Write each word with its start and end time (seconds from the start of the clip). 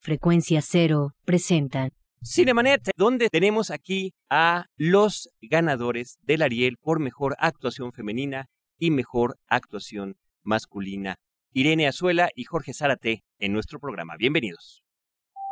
Frecuencia 0.00 0.62
Cero 0.62 1.12
presentan 1.26 1.90
Cinemanet, 2.24 2.90
donde 2.96 3.28
tenemos 3.28 3.70
aquí 3.70 4.14
a 4.30 4.64
los 4.76 5.28
ganadores 5.42 6.18
del 6.22 6.40
Ariel 6.40 6.78
por 6.80 7.00
mejor 7.00 7.36
actuación 7.38 7.92
femenina 7.92 8.46
y 8.78 8.90
mejor 8.90 9.36
actuación 9.46 10.16
masculina. 10.42 11.16
Irene 11.52 11.86
Azuela 11.86 12.30
y 12.34 12.44
Jorge 12.44 12.72
Zárate 12.72 13.24
en 13.38 13.52
nuestro 13.52 13.78
programa. 13.78 14.16
Bienvenidos. 14.18 14.82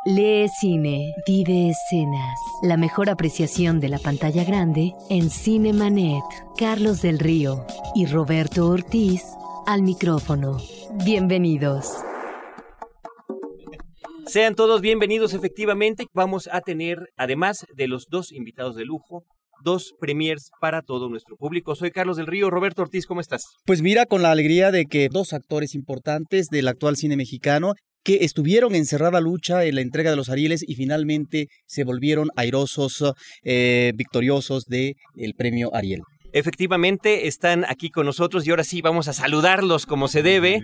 Lee 0.05 0.47
Cine, 0.59 1.13
vive 1.27 1.69
escenas. 1.69 2.39
La 2.63 2.77
mejor 2.77 3.11
apreciación 3.11 3.79
de 3.79 3.89
la 3.89 3.99
pantalla 3.99 4.43
grande 4.45 4.93
en 5.11 5.29
Cinemanet. 5.29 6.23
Carlos 6.57 7.03
del 7.03 7.19
Río 7.19 7.67
y 7.93 8.07
Roberto 8.07 8.67
Ortiz 8.67 9.23
al 9.67 9.83
micrófono. 9.83 10.57
Bienvenidos. 11.03 11.91
Sean 14.29 14.53
todos 14.53 14.81
bienvenidos 14.81 15.33
efectivamente. 15.33 16.05
Vamos 16.13 16.47
a 16.51 16.61
tener, 16.61 16.99
además 17.17 17.65
de 17.75 17.87
los 17.87 18.05
dos 18.11 18.31
invitados 18.31 18.75
de 18.75 18.85
lujo, 18.85 19.23
dos 19.63 19.95
premiers 19.99 20.51
para 20.61 20.83
todo 20.83 21.09
nuestro 21.09 21.35
público. 21.35 21.73
Soy 21.73 21.89
Carlos 21.89 22.17
del 22.17 22.27
Río. 22.27 22.51
Roberto 22.51 22.83
Ortiz, 22.83 23.07
¿cómo 23.07 23.21
estás? 23.21 23.41
Pues 23.65 23.81
mira, 23.81 24.05
con 24.05 24.21
la 24.21 24.29
alegría 24.29 24.71
de 24.71 24.85
que 24.85 25.09
dos 25.09 25.33
actores 25.33 25.73
importantes 25.73 26.49
del 26.49 26.67
actual 26.67 26.95
cine 26.95 27.17
mexicano 27.17 27.73
que 28.03 28.23
estuvieron 28.23 28.75
en 28.75 28.85
cerrada 28.85 29.19
lucha 29.19 29.65
en 29.65 29.73
la 29.73 29.81
entrega 29.81 30.11
de 30.11 30.17
los 30.17 30.29
Arieles 30.29 30.63
y 30.67 30.75
finalmente 30.75 31.47
se 31.65 31.83
volvieron 31.83 32.29
airosos, 32.35 33.03
eh, 33.43 33.93
victoriosos 33.95 34.65
del 34.65 34.93
el 35.15 35.33
premio 35.33 35.73
Ariel. 35.73 36.01
Efectivamente, 36.33 37.27
están 37.27 37.65
aquí 37.67 37.89
con 37.89 38.05
nosotros 38.05 38.45
y 38.45 38.51
ahora 38.51 38.63
sí 38.63 38.83
vamos 38.83 39.07
a 39.07 39.13
saludarlos 39.13 39.87
como 39.87 40.07
se 40.07 40.21
debe. 40.21 40.61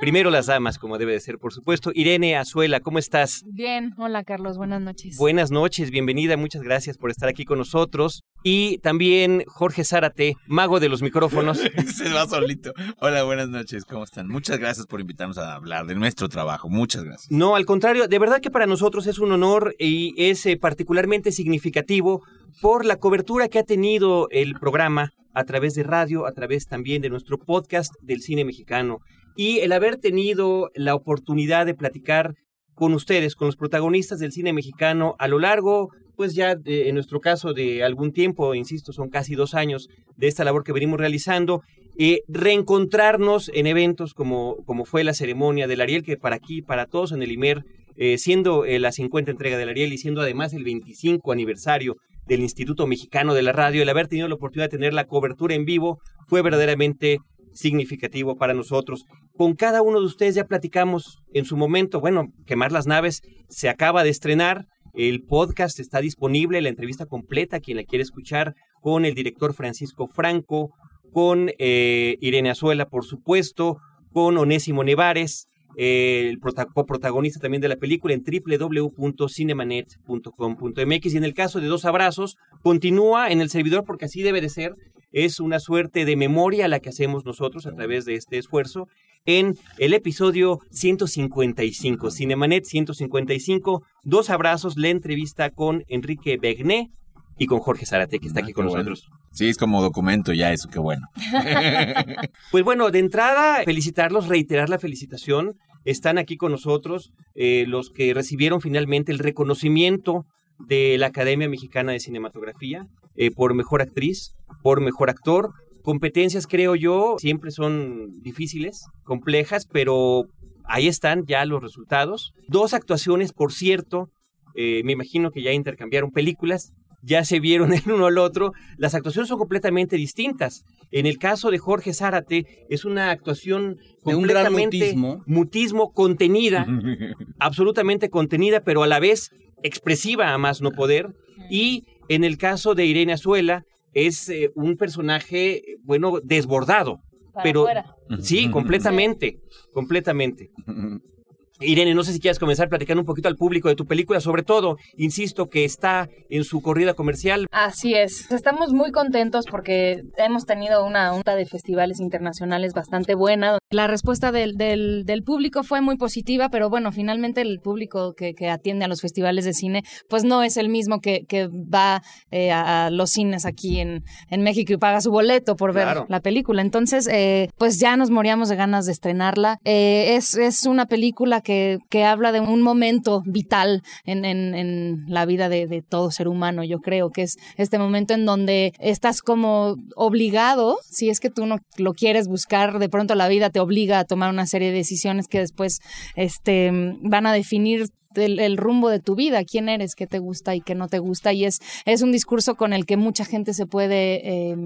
Primero 0.00 0.30
las 0.30 0.46
damas, 0.46 0.78
como 0.78 0.96
debe 0.96 1.12
de 1.12 1.20
ser, 1.20 1.38
por 1.38 1.52
supuesto. 1.52 1.90
Irene 1.92 2.36
Azuela, 2.36 2.78
¿cómo 2.78 3.00
estás? 3.00 3.42
Bien, 3.46 3.94
hola 3.98 4.22
Carlos, 4.22 4.56
buenas 4.56 4.80
noches. 4.80 5.16
Buenas 5.18 5.50
noches, 5.50 5.90
bienvenida, 5.90 6.36
muchas 6.36 6.62
gracias 6.62 6.96
por 6.96 7.10
estar 7.10 7.28
aquí 7.28 7.44
con 7.44 7.58
nosotros. 7.58 8.22
Y 8.44 8.78
también 8.78 9.42
Jorge 9.48 9.84
Zárate, 9.84 10.36
mago 10.46 10.78
de 10.78 10.88
los 10.88 11.02
micrófonos. 11.02 11.58
Se 11.96 12.12
va 12.12 12.28
solito. 12.28 12.72
Hola, 13.00 13.24
buenas 13.24 13.48
noches, 13.48 13.84
¿cómo 13.84 14.04
están? 14.04 14.28
Muchas 14.28 14.58
gracias 14.58 14.86
por 14.86 15.00
invitarnos 15.00 15.36
a 15.36 15.54
hablar 15.54 15.86
de 15.86 15.96
nuestro 15.96 16.28
trabajo, 16.28 16.68
muchas 16.68 17.02
gracias. 17.02 17.32
No, 17.32 17.56
al 17.56 17.66
contrario, 17.66 18.06
de 18.06 18.18
verdad 18.20 18.40
que 18.40 18.52
para 18.52 18.66
nosotros 18.66 19.08
es 19.08 19.18
un 19.18 19.32
honor 19.32 19.74
y 19.80 20.14
es 20.16 20.46
eh, 20.46 20.56
particularmente 20.56 21.32
significativo 21.32 22.22
por 22.62 22.84
la 22.84 22.96
cobertura 22.96 23.48
que 23.48 23.58
ha 23.58 23.64
tenido 23.64 24.28
el 24.30 24.54
programa 24.60 25.10
a 25.34 25.42
través 25.42 25.74
de 25.74 25.82
radio, 25.82 26.24
a 26.24 26.32
través 26.32 26.66
también 26.66 27.02
de 27.02 27.10
nuestro 27.10 27.36
podcast 27.36 27.92
del 28.00 28.22
cine 28.22 28.44
mexicano 28.44 29.00
y 29.38 29.60
el 29.60 29.70
haber 29.70 29.98
tenido 29.98 30.68
la 30.74 30.96
oportunidad 30.96 31.64
de 31.64 31.72
platicar 31.72 32.34
con 32.74 32.92
ustedes, 32.92 33.36
con 33.36 33.46
los 33.46 33.54
protagonistas 33.54 34.18
del 34.18 34.32
cine 34.32 34.52
mexicano 34.52 35.14
a 35.20 35.28
lo 35.28 35.38
largo, 35.38 35.90
pues 36.16 36.34
ya 36.34 36.56
de, 36.56 36.88
en 36.88 36.96
nuestro 36.96 37.20
caso 37.20 37.54
de 37.54 37.84
algún 37.84 38.12
tiempo, 38.12 38.56
insisto, 38.56 38.92
son 38.92 39.10
casi 39.10 39.36
dos 39.36 39.54
años 39.54 39.90
de 40.16 40.26
esta 40.26 40.42
labor 40.42 40.64
que 40.64 40.72
venimos 40.72 40.98
realizando, 40.98 41.62
eh, 41.96 42.22
reencontrarnos 42.26 43.48
en 43.54 43.68
eventos 43.68 44.12
como, 44.12 44.56
como 44.66 44.84
fue 44.84 45.04
la 45.04 45.14
ceremonia 45.14 45.68
del 45.68 45.82
Ariel, 45.82 46.02
que 46.02 46.16
para 46.16 46.34
aquí, 46.34 46.60
para 46.60 46.86
todos 46.86 47.12
en 47.12 47.22
el 47.22 47.30
IMER, 47.30 47.62
eh, 47.96 48.18
siendo 48.18 48.64
eh, 48.64 48.80
la 48.80 48.90
50 48.90 49.30
entrega 49.30 49.56
del 49.56 49.68
Ariel 49.68 49.92
y 49.92 49.98
siendo 49.98 50.20
además 50.20 50.52
el 50.52 50.64
25 50.64 51.30
aniversario 51.30 51.94
del 52.26 52.40
Instituto 52.40 52.88
Mexicano 52.88 53.34
de 53.34 53.42
la 53.42 53.52
Radio, 53.52 53.82
el 53.82 53.88
haber 53.88 54.08
tenido 54.08 54.26
la 54.26 54.34
oportunidad 54.34 54.68
de 54.68 54.76
tener 54.78 54.94
la 54.94 55.06
cobertura 55.06 55.54
en 55.54 55.64
vivo 55.64 56.00
fue 56.26 56.42
verdaderamente 56.42 57.18
significativo 57.52 58.36
para 58.36 58.54
nosotros. 58.54 59.04
Con 59.36 59.54
cada 59.54 59.82
uno 59.82 60.00
de 60.00 60.06
ustedes 60.06 60.34
ya 60.34 60.44
platicamos 60.44 61.18
en 61.32 61.44
su 61.44 61.56
momento, 61.56 62.00
bueno, 62.00 62.28
Quemar 62.46 62.72
las 62.72 62.86
Naves 62.86 63.22
se 63.48 63.68
acaba 63.68 64.04
de 64.04 64.10
estrenar, 64.10 64.66
el 64.94 65.22
podcast 65.22 65.80
está 65.80 66.00
disponible, 66.00 66.60
la 66.60 66.68
entrevista 66.68 67.06
completa, 67.06 67.60
quien 67.60 67.76
la 67.76 67.84
quiere 67.84 68.02
escuchar, 68.02 68.54
con 68.80 69.04
el 69.04 69.14
director 69.14 69.54
Francisco 69.54 70.08
Franco, 70.08 70.70
con 71.12 71.50
eh, 71.58 72.16
Irene 72.20 72.50
Azuela, 72.50 72.86
por 72.86 73.04
supuesto, 73.04 73.78
con 74.12 74.38
Onésimo 74.38 74.84
Nevares, 74.84 75.48
eh, 75.76 76.30
el 76.30 76.38
coprotagonista 76.74 77.38
también 77.38 77.60
de 77.60 77.68
la 77.68 77.76
película 77.76 78.14
en 78.14 78.24
www.cinemanet.com.mx 78.24 81.14
y 81.14 81.16
en 81.16 81.24
el 81.24 81.34
caso 81.34 81.60
de 81.60 81.68
Dos 81.68 81.84
Abrazos 81.84 82.36
continúa 82.62 83.30
en 83.30 83.40
el 83.40 83.50
servidor 83.50 83.84
porque 83.84 84.06
así 84.06 84.22
debe 84.22 84.40
de 84.40 84.48
ser 84.48 84.74
es 85.12 85.40
una 85.40 85.60
suerte 85.60 86.04
de 86.04 86.16
memoria 86.16 86.68
la 86.68 86.80
que 86.80 86.90
hacemos 86.90 87.24
nosotros 87.24 87.66
a 87.66 87.72
través 87.72 88.04
de 88.04 88.14
este 88.14 88.38
esfuerzo 88.38 88.86
en 89.26 89.56
el 89.78 89.94
episodio 89.94 90.60
155, 90.70 92.10
Cinemanet 92.10 92.64
155, 92.64 93.82
dos 94.04 94.30
abrazos, 94.30 94.76
la 94.76 94.88
entrevista 94.88 95.50
con 95.50 95.82
Enrique 95.88 96.38
Begné 96.40 96.90
y 97.38 97.46
con 97.46 97.60
Jorge 97.60 97.86
Zarate, 97.86 98.18
que 98.18 98.26
está 98.28 98.40
Ah, 98.40 98.42
aquí 98.44 98.52
con 98.52 98.66
nosotros. 98.66 99.06
bueno. 99.08 99.18
Sí, 99.32 99.48
es 99.48 99.58
como 99.58 99.82
documento 99.82 100.32
ya 100.32 100.52
eso, 100.52 100.68
qué 100.68 100.78
bueno. 100.78 101.06
Pues 102.50 102.64
bueno, 102.64 102.90
de 102.90 102.98
entrada, 102.98 103.62
felicitarlos, 103.64 104.28
reiterar 104.28 104.68
la 104.68 104.78
felicitación. 104.78 105.54
Están 105.84 106.18
aquí 106.18 106.36
con 106.36 106.50
nosotros 106.52 107.12
eh, 107.34 107.64
los 107.66 107.90
que 107.90 108.12
recibieron 108.14 108.60
finalmente 108.60 109.12
el 109.12 109.18
reconocimiento 109.18 110.24
de 110.58 110.96
la 110.98 111.06
Academia 111.06 111.48
Mexicana 111.48 111.92
de 111.92 112.00
Cinematografía 112.00 112.86
eh, 113.16 113.30
por 113.30 113.54
mejor 113.54 113.82
actriz, 113.82 114.34
por 114.62 114.80
mejor 114.80 115.10
actor. 115.10 115.52
Competencias, 115.82 116.46
creo 116.46 116.74
yo, 116.74 117.16
siempre 117.18 117.50
son 117.50 118.20
difíciles, 118.22 118.84
complejas, 119.04 119.66
pero 119.70 120.24
ahí 120.64 120.86
están 120.86 121.24
ya 121.26 121.44
los 121.44 121.62
resultados. 121.62 122.32
Dos 122.46 122.74
actuaciones, 122.74 123.32
por 123.32 123.52
cierto, 123.52 124.10
eh, 124.54 124.82
me 124.84 124.92
imagino 124.92 125.30
que 125.30 125.42
ya 125.42 125.52
intercambiaron 125.52 126.10
películas, 126.10 126.72
ya 127.08 127.24
se 127.24 127.40
vieron 127.40 127.72
el 127.72 127.82
uno 127.90 128.06
al 128.06 128.18
otro. 128.18 128.52
Las 128.76 128.94
actuaciones 128.94 129.28
son 129.28 129.38
completamente 129.38 129.96
distintas. 129.96 130.64
En 130.92 131.06
el 131.06 131.18
caso 131.18 131.50
de 131.50 131.58
Jorge 131.58 131.92
Zárate, 131.92 132.66
es 132.68 132.84
una 132.84 133.10
actuación 133.10 133.78
De 134.04 134.14
un 134.14 134.22
gran 134.22 134.46
completamente 134.46 134.94
mutismo. 134.94 135.24
mutismo 135.26 135.92
contenida, 135.92 136.66
absolutamente 137.40 138.10
contenida, 138.10 138.60
pero 138.60 138.82
a 138.82 138.86
la 138.86 139.00
vez 139.00 139.32
expresiva 139.62 140.32
a 140.32 140.38
más 140.38 140.60
no 140.60 140.70
poder. 140.70 141.08
Y 141.50 141.84
en 142.08 142.24
el 142.24 142.38
caso 142.38 142.74
de 142.74 142.86
Irene 142.86 143.14
Azuela, 143.14 143.64
es 143.94 144.28
eh, 144.28 144.50
un 144.54 144.76
personaje, 144.76 145.62
bueno, 145.82 146.20
desbordado. 146.22 147.00
Para 147.32 147.42
pero 147.42 147.60
afuera. 147.62 147.96
sí, 148.20 148.50
completamente, 148.50 149.40
completamente. 149.72 150.50
Irene, 151.60 151.94
no 151.94 152.04
sé 152.04 152.12
si 152.12 152.20
quieres 152.20 152.38
comenzar 152.38 152.68
platicando 152.68 153.00
un 153.02 153.06
poquito 153.06 153.28
al 153.28 153.36
público 153.36 153.68
de 153.68 153.74
tu 153.76 153.86
película, 153.86 154.20
sobre 154.20 154.42
todo, 154.42 154.76
insisto, 154.96 155.48
que 155.48 155.64
está 155.64 156.08
en 156.30 156.44
su 156.44 156.60
corrida 156.62 156.94
comercial. 156.94 157.46
Así 157.50 157.94
es. 157.94 158.30
Estamos 158.30 158.72
muy 158.72 158.92
contentos 158.92 159.46
porque 159.50 160.02
hemos 160.16 160.46
tenido 160.46 160.84
una 160.86 161.12
onda 161.12 161.34
de 161.34 161.46
festivales 161.46 162.00
internacionales 162.00 162.72
bastante 162.74 163.14
buena. 163.14 163.58
La 163.70 163.86
respuesta 163.86 164.32
del, 164.32 164.56
del, 164.56 165.04
del 165.04 165.22
público 165.22 165.62
fue 165.62 165.80
muy 165.80 165.96
positiva, 165.96 166.48
pero 166.48 166.70
bueno, 166.70 166.92
finalmente 166.92 167.40
el 167.40 167.60
público 167.60 168.14
que, 168.14 168.34
que 168.34 168.48
atiende 168.48 168.84
a 168.84 168.88
los 168.88 169.00
festivales 169.00 169.44
de 169.44 169.52
cine, 169.54 169.82
pues 170.08 170.24
no 170.24 170.42
es 170.42 170.56
el 170.56 170.68
mismo 170.68 171.00
que, 171.00 171.24
que 171.26 171.48
va 171.48 172.02
eh, 172.30 172.50
a, 172.50 172.86
a 172.86 172.90
los 172.90 173.10
cines 173.10 173.44
aquí 173.44 173.80
en, 173.80 174.04
en 174.30 174.42
México 174.42 174.72
y 174.72 174.76
paga 174.76 175.00
su 175.00 175.10
boleto 175.10 175.56
por 175.56 175.72
ver 175.72 175.84
Claro. 175.84 176.06
la 176.08 176.20
película. 176.20 176.62
Entonces, 176.62 177.08
eh, 177.10 177.48
pues 177.56 177.78
ya 177.80 177.96
nos 177.96 178.10
moríamos 178.10 178.48
de 178.48 178.56
ganas 178.56 178.86
de 178.86 178.92
estrenarla. 178.92 179.58
Eh, 179.64 180.16
es, 180.16 180.34
es 180.34 180.64
una 180.66 180.86
película 180.86 181.40
que, 181.40 181.47
que 181.48 182.04
habla 182.04 182.32
de 182.32 182.40
un 182.40 182.62
momento 182.62 183.22
vital 183.24 183.82
en, 184.04 184.24
en, 184.24 184.54
en 184.54 185.04
la 185.08 185.24
vida 185.26 185.48
de, 185.48 185.66
de 185.66 185.82
todo 185.82 186.10
ser 186.10 186.28
humano. 186.28 186.62
Yo 186.64 186.80
creo 186.80 187.10
que 187.10 187.22
es 187.22 187.36
este 187.56 187.78
momento 187.78 188.14
en 188.14 188.26
donde 188.26 188.72
estás 188.78 189.22
como 189.22 189.76
obligado, 189.96 190.78
si 190.84 191.08
es 191.08 191.20
que 191.20 191.30
tú 191.30 191.46
no 191.46 191.58
lo 191.76 191.94
quieres 191.94 192.28
buscar, 192.28 192.78
de 192.78 192.88
pronto 192.88 193.14
la 193.14 193.28
vida 193.28 193.50
te 193.50 193.60
obliga 193.60 193.98
a 193.98 194.04
tomar 194.04 194.30
una 194.30 194.46
serie 194.46 194.70
de 194.70 194.76
decisiones 194.76 195.26
que 195.28 195.38
después 195.38 195.80
este, 196.14 196.70
van 197.02 197.26
a 197.26 197.32
definir 197.32 197.88
el, 198.24 198.56
rumbo 198.56 198.90
de 198.90 199.00
tu 199.00 199.14
vida, 199.14 199.44
quién 199.44 199.68
eres, 199.68 199.94
qué 199.94 200.06
te 200.06 200.18
gusta 200.18 200.54
y 200.54 200.60
qué 200.60 200.74
no 200.74 200.88
te 200.88 200.98
gusta. 200.98 201.32
Y 201.32 201.44
es, 201.44 201.60
es 201.84 202.02
un 202.02 202.12
discurso 202.12 202.56
con 202.56 202.72
el 202.72 202.86
que 202.86 202.96
mucha 202.96 203.24
gente 203.24 203.54
se 203.54 203.66
puede 203.66 204.20
eh, 204.24 204.56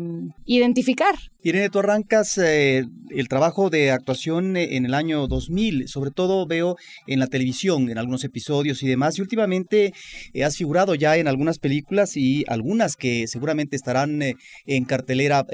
identificar. 0.46 1.14
Irene, 1.44 1.70
tú 1.70 1.80
arrancas 1.80 2.38
eh, 2.38 2.84
el 3.10 3.28
trabajo 3.28 3.68
de 3.68 3.90
actuación 3.90 4.56
en 4.56 4.86
el 4.86 4.94
año 4.94 5.26
2000, 5.26 5.88
sobre 5.88 6.12
todo 6.12 6.46
veo 6.46 6.76
en 7.08 7.18
la 7.18 7.26
televisión, 7.26 7.90
en 7.90 7.98
algunos 7.98 8.22
episodios 8.22 8.80
y 8.84 8.86
demás, 8.86 9.18
y 9.18 9.22
últimamente 9.22 9.92
eh, 10.34 10.44
has 10.44 10.56
figurado 10.56 10.94
ya 10.94 11.16
en 11.16 11.26
algunas 11.26 11.58
películas 11.58 12.16
y 12.16 12.44
algunas 12.46 12.94
que 12.94 13.26
seguramente 13.26 13.74
estarán 13.74 14.22
eh, 14.22 14.36
en 14.66 14.84
cartelera 14.84 15.44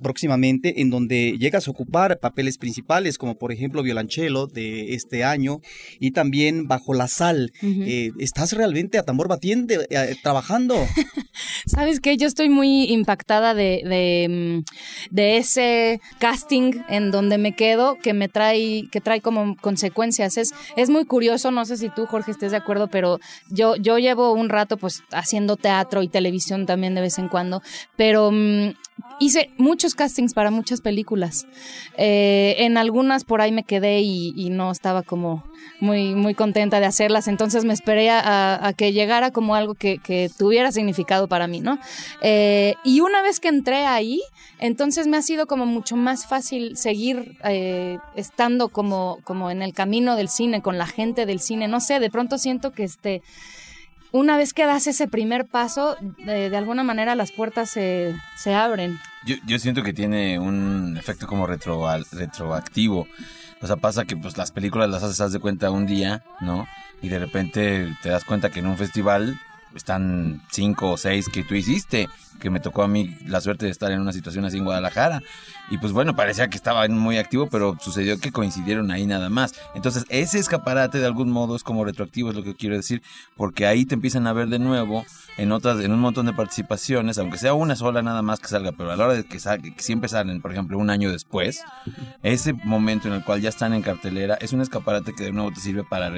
próximamente, 0.00 0.80
en 0.80 0.88
donde 0.88 1.36
llegas 1.38 1.68
a 1.68 1.72
ocupar 1.72 2.18
papeles 2.20 2.56
principales, 2.56 3.18
como 3.18 3.36
por 3.36 3.52
ejemplo 3.52 3.82
Violonchelo 3.82 4.46
de 4.46 4.94
este 4.94 5.24
año, 5.24 5.60
y 6.00 6.12
también 6.12 6.68
Bajo 6.68 6.94
la 6.94 7.06
Sal 7.06 7.43
digital. 7.50 7.86
Eh, 7.86 8.12
¿Estás 8.18 8.52
realmente 8.52 8.98
a 8.98 9.02
tambor 9.02 9.28
batiente 9.28 9.86
eh, 9.90 10.16
trabajando? 10.22 10.74
¿Sabes 11.66 12.00
qué? 12.00 12.16
Yo 12.16 12.26
estoy 12.26 12.48
muy 12.48 12.84
impactada 12.84 13.54
de, 13.54 13.82
de, 13.84 14.62
mm, 14.62 15.14
de, 15.14 15.36
ese 15.38 16.00
casting 16.18 16.72
en 16.88 17.10
donde 17.10 17.38
me 17.38 17.54
quedo 17.54 17.96
que 17.98 18.12
me 18.14 18.28
trae, 18.28 18.88
que 18.90 19.00
trae 19.00 19.20
como 19.20 19.56
consecuencias. 19.56 20.36
Es, 20.36 20.52
es 20.76 20.90
muy 20.90 21.04
curioso, 21.04 21.50
no 21.50 21.64
sé 21.64 21.76
si 21.76 21.88
tú, 21.88 22.06
Jorge, 22.06 22.30
estés 22.30 22.52
de 22.52 22.58
acuerdo, 22.58 22.88
pero 22.88 23.18
yo, 23.50 23.76
yo 23.76 23.98
llevo 23.98 24.32
un 24.32 24.48
rato 24.48 24.76
pues 24.76 25.02
haciendo 25.12 25.56
teatro 25.56 26.02
y 26.02 26.08
televisión 26.08 26.66
también 26.66 26.94
de 26.94 27.00
vez 27.00 27.18
en 27.18 27.28
cuando, 27.28 27.62
pero 27.96 28.30
mm, 28.30 28.70
hice 29.20 29.50
muchos 29.56 29.94
castings 29.94 30.34
para 30.34 30.50
muchas 30.50 30.80
películas. 30.80 31.46
Eh, 31.96 32.56
en 32.58 32.76
algunas 32.76 33.24
por 33.24 33.40
ahí 33.40 33.52
me 33.52 33.64
quedé 33.64 34.00
y, 34.00 34.32
no 34.50 34.70
estaba 34.70 35.02
como 35.02 35.44
muy, 35.80 36.14
muy 36.14 36.34
contenta 36.34 36.78
de 36.78 36.86
hacerlas, 36.86 37.23
entonces 37.28 37.64
me 37.64 37.72
esperé 37.72 38.10
a, 38.10 38.72
que 38.76 38.92
llegara 38.92 39.30
como 39.30 39.54
algo 39.54 39.74
que, 39.74 40.30
tuviera 40.36 40.72
significado 40.72 41.28
para 41.28 41.46
mí, 41.46 41.60
¿no? 41.60 41.78
Eh, 42.20 42.74
y 42.84 43.00
una 43.00 43.22
vez 43.22 43.40
que 43.40 43.48
entré 43.48 43.86
ahí, 43.86 44.20
entonces 44.58 45.06
me 45.06 45.16
ha 45.16 45.22
sido 45.22 45.46
como 45.46 45.66
mucho 45.66 45.96
más 45.96 46.26
fácil 46.26 46.76
seguir 46.76 47.36
eh, 47.44 47.98
estando 48.16 48.68
como, 48.68 49.18
como 49.24 49.50
en 49.50 49.62
el 49.62 49.72
camino 49.72 50.16
del 50.16 50.28
cine, 50.28 50.62
con 50.62 50.78
la 50.78 50.86
gente 50.86 51.26
del 51.26 51.40
cine, 51.40 51.68
no 51.68 51.80
sé, 51.80 52.00
de 52.00 52.10
pronto 52.10 52.38
siento 52.38 52.72
que 52.72 52.84
este 52.84 53.22
una 54.14 54.36
vez 54.36 54.54
que 54.54 54.64
das 54.64 54.86
ese 54.86 55.08
primer 55.08 55.44
paso, 55.44 55.96
de, 56.24 56.56
alguna 56.56 56.84
manera 56.84 57.16
las 57.16 57.32
puertas 57.32 57.68
se, 57.68 58.14
se 58.36 58.54
abren. 58.54 59.00
Yo, 59.26 59.34
yo, 59.44 59.58
siento 59.58 59.82
que 59.82 59.92
tiene 59.92 60.38
un 60.38 60.96
efecto 60.96 61.26
como 61.26 61.48
retro, 61.48 61.84
retroactivo. 62.12 63.08
O 63.60 63.66
sea, 63.66 63.74
pasa 63.74 64.04
que 64.04 64.16
pues 64.16 64.36
las 64.36 64.52
películas 64.52 64.88
las 64.88 65.02
haces, 65.02 65.20
haz 65.20 65.32
de 65.32 65.40
cuenta 65.40 65.72
un 65.72 65.86
día, 65.86 66.22
¿no? 66.40 66.68
Y 67.04 67.10
de 67.10 67.18
repente 67.18 67.94
te 68.00 68.08
das 68.08 68.24
cuenta 68.24 68.48
que 68.48 68.60
en 68.60 68.66
un 68.66 68.78
festival 68.78 69.38
están 69.74 70.42
cinco 70.50 70.92
o 70.92 70.96
seis 70.96 71.28
que 71.28 71.44
tú 71.44 71.54
hiciste, 71.54 72.08
que 72.40 72.50
me 72.50 72.60
tocó 72.60 72.82
a 72.82 72.88
mí 72.88 73.16
la 73.26 73.40
suerte 73.40 73.66
de 73.66 73.72
estar 73.72 73.90
en 73.92 74.00
una 74.00 74.12
situación 74.12 74.44
así 74.44 74.58
en 74.58 74.64
Guadalajara. 74.64 75.22
Y 75.70 75.78
pues 75.78 75.92
bueno, 75.92 76.14
parecía 76.14 76.48
que 76.48 76.56
estaba 76.56 76.86
muy 76.88 77.18
activo, 77.18 77.48
pero 77.48 77.76
sucedió 77.80 78.18
que 78.18 78.32
coincidieron 78.32 78.90
ahí 78.90 79.06
nada 79.06 79.30
más. 79.30 79.54
Entonces, 79.74 80.04
ese 80.08 80.38
escaparate 80.38 80.98
de 80.98 81.06
algún 81.06 81.30
modo 81.30 81.56
es 81.56 81.62
como 81.62 81.84
retroactivo, 81.84 82.30
es 82.30 82.36
lo 82.36 82.42
que 82.42 82.54
quiero 82.54 82.76
decir, 82.76 83.02
porque 83.36 83.66
ahí 83.66 83.84
te 83.84 83.94
empiezan 83.94 84.26
a 84.26 84.32
ver 84.32 84.48
de 84.48 84.58
nuevo 84.58 85.04
en 85.36 85.52
otras, 85.52 85.80
en 85.80 85.92
un 85.92 86.00
montón 86.00 86.26
de 86.26 86.32
participaciones, 86.32 87.18
aunque 87.18 87.38
sea 87.38 87.54
una 87.54 87.76
sola 87.76 88.02
nada 88.02 88.22
más 88.22 88.40
que 88.40 88.48
salga, 88.48 88.72
pero 88.72 88.92
a 88.92 88.96
la 88.96 89.04
hora 89.04 89.14
de 89.14 89.24
que, 89.24 89.40
salga, 89.40 89.74
que 89.74 89.82
siempre 89.82 90.08
salen, 90.08 90.40
por 90.42 90.52
ejemplo, 90.52 90.78
un 90.78 90.90
año 90.90 91.10
después, 91.10 91.62
ese 92.22 92.52
momento 92.52 93.08
en 93.08 93.14
el 93.14 93.24
cual 93.24 93.40
ya 93.40 93.48
están 93.48 93.72
en 93.72 93.82
cartelera 93.82 94.34
es 94.40 94.52
un 94.52 94.60
escaparate 94.60 95.14
que 95.14 95.24
de 95.24 95.32
nuevo 95.32 95.50
te 95.52 95.60
sirve 95.60 95.84
para 95.84 96.12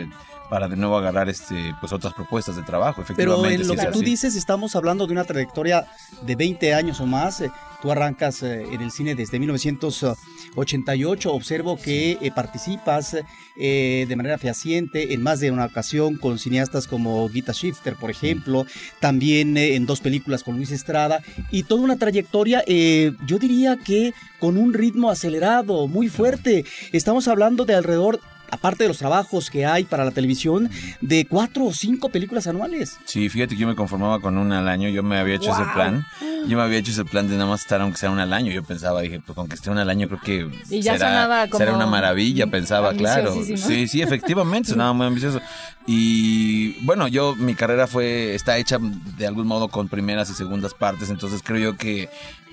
para 0.48 0.68
de 0.68 0.76
nuevo 0.76 0.96
agarrar 0.96 1.28
este 1.28 1.74
pues 1.80 1.92
otras 1.92 2.14
propuestas 2.14 2.56
de 2.56 2.62
trabajo 2.62 3.02
efectivamente 3.02 3.45
en 3.50 3.66
lo 3.66 3.74
que 3.74 3.86
tú 3.86 4.00
dices 4.00 4.34
estamos 4.36 4.76
hablando 4.76 5.06
de 5.06 5.12
una 5.12 5.24
trayectoria 5.24 5.86
de 6.22 6.36
20 6.36 6.74
años 6.74 7.00
o 7.00 7.06
más 7.06 7.40
eh, 7.40 7.50
tú 7.82 7.90
arrancas 7.90 8.42
eh, 8.42 8.62
en 8.70 8.80
el 8.80 8.90
cine 8.90 9.14
desde 9.14 9.38
1988 9.38 11.32
observo 11.32 11.76
que 11.76 12.18
eh, 12.20 12.30
participas 12.34 13.16
de 13.56 14.14
manera 14.16 14.36
fehaciente 14.36 15.14
en 15.14 15.22
más 15.22 15.40
de 15.40 15.50
una 15.50 15.64
ocasión 15.64 16.16
con 16.16 16.38
cineastas 16.38 16.86
como 16.86 17.26
Gita 17.30 17.52
Shifter 17.52 17.96
por 17.96 18.10
ejemplo 18.10 18.66
también 19.00 19.56
en 19.56 19.86
dos 19.86 20.00
películas 20.00 20.42
con 20.42 20.56
Luis 20.56 20.72
Estrada 20.72 21.22
y 21.50 21.62
toda 21.62 21.80
una 21.80 21.96
trayectoria 21.96 22.62
yo 22.66 23.38
diría 23.38 23.78
que 23.78 24.12
con 24.38 24.58
un 24.58 24.74
ritmo 24.74 25.10
acelerado 25.10 25.86
muy 25.88 26.08
fuerte. 26.08 26.64
Estamos 26.92 27.28
hablando 27.28 27.64
de 27.64 27.74
alrededor 27.74 28.20
aparte 28.50 28.84
de 28.84 28.88
los 28.88 28.98
trabajos 28.98 29.50
que 29.50 29.66
hay 29.66 29.84
para 29.84 30.04
la 30.04 30.10
televisión, 30.10 30.70
de 31.00 31.26
cuatro 31.26 31.66
o 31.66 31.72
cinco 31.72 32.08
películas 32.08 32.46
anuales. 32.46 32.98
Sí, 33.04 33.28
fíjate 33.28 33.54
que 33.54 33.60
yo 33.60 33.66
me 33.66 33.74
conformaba 33.76 34.20
con 34.20 34.38
una 34.38 34.58
al 34.60 34.68
año, 34.68 34.88
yo 34.88 35.02
me 35.02 35.18
había 35.18 35.36
hecho 35.36 35.52
ese 35.52 35.64
plan. 35.74 36.06
Yo 36.46 36.56
me 36.56 36.62
había 36.62 36.78
hecho 36.78 36.92
ese 36.92 37.04
plan 37.04 37.28
de 37.28 37.34
nada 37.34 37.50
más 37.50 37.62
estar 37.62 37.80
aunque 37.80 37.98
sea 37.98 38.10
una 38.10 38.22
al 38.22 38.32
año. 38.32 38.52
Yo 38.52 38.62
pensaba, 38.62 39.00
dije, 39.00 39.20
pues 39.24 39.34
con 39.34 39.48
que 39.48 39.56
esté 39.56 39.70
una 39.70 39.82
al 39.82 39.90
año 39.90 40.06
creo 40.06 40.20
que 40.20 40.48
será, 40.68 41.74
una 41.74 41.86
maravilla, 41.86 42.46
pensaba, 42.46 42.92
claro. 42.92 43.34
Sí, 43.34 43.88
sí, 43.88 44.02
efectivamente, 44.02 44.70
sonaba 44.70 44.92
muy 44.92 45.06
ambicioso. 45.06 45.40
Y 45.86 46.84
bueno, 46.84 47.06
yo, 47.08 47.36
mi 47.36 47.54
carrera 47.54 47.86
fue, 47.86 48.34
está 48.34 48.58
hecha 48.58 48.78
de 48.80 49.26
algún 49.26 49.46
modo 49.46 49.68
con 49.68 49.88
primeras 49.88 50.28
y 50.30 50.34
segundas 50.34 50.74
partes, 50.74 51.10
entonces 51.10 51.42
creo 51.44 51.72
yo 51.72 51.76
que 51.76 52.08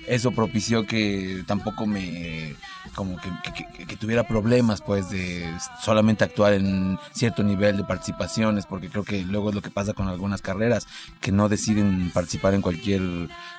eso 0.06 0.32
propició 0.32 0.86
que 0.86 1.44
tampoco 1.46 1.86
me 1.86 2.54
como 2.94 3.16
que, 3.16 3.86
que, 3.86 3.96
tuviera 3.96 4.24
problemas 4.24 4.80
pues 4.80 5.10
de 5.10 5.44
solamente 5.82 6.24
actuar 6.24 6.52
en 6.52 6.98
cierto 7.12 7.42
nivel 7.42 7.76
de 7.76 7.84
participaciones 7.84 8.66
porque 8.66 8.88
creo 8.88 9.04
que 9.04 9.22
luego 9.22 9.48
es 9.48 9.54
lo 9.54 9.62
que 9.62 9.70
pasa 9.70 9.94
con 9.94 10.08
algunas 10.08 10.42
carreras 10.42 10.86
que 11.20 11.32
no 11.32 11.48
deciden 11.48 12.10
participar 12.12 12.54
en 12.54 12.62
cualquier 12.62 13.02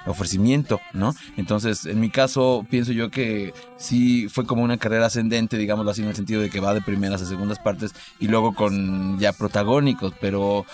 ofrecimiento 0.05 0.79
no 0.93 1.13
entonces 1.37 1.85
en 1.85 1.99
mi 1.99 2.09
caso 2.09 2.65
pienso 2.69 2.91
yo 2.91 3.09
que 3.09 3.53
sí 3.77 4.29
fue 4.29 4.45
como 4.45 4.63
una 4.63 4.77
carrera 4.77 5.07
ascendente 5.07 5.57
digámoslo 5.57 5.91
así 5.91 6.01
en 6.01 6.09
el 6.09 6.15
sentido 6.15 6.41
de 6.41 6.49
que 6.49 6.59
va 6.59 6.73
de 6.73 6.81
primeras 6.81 7.21
a 7.21 7.25
segundas 7.25 7.59
partes 7.59 7.93
y 8.19 8.27
luego 8.27 8.53
con 8.53 9.19
ya 9.19 9.33
protagónicos 9.33 10.13
pero 10.21 10.65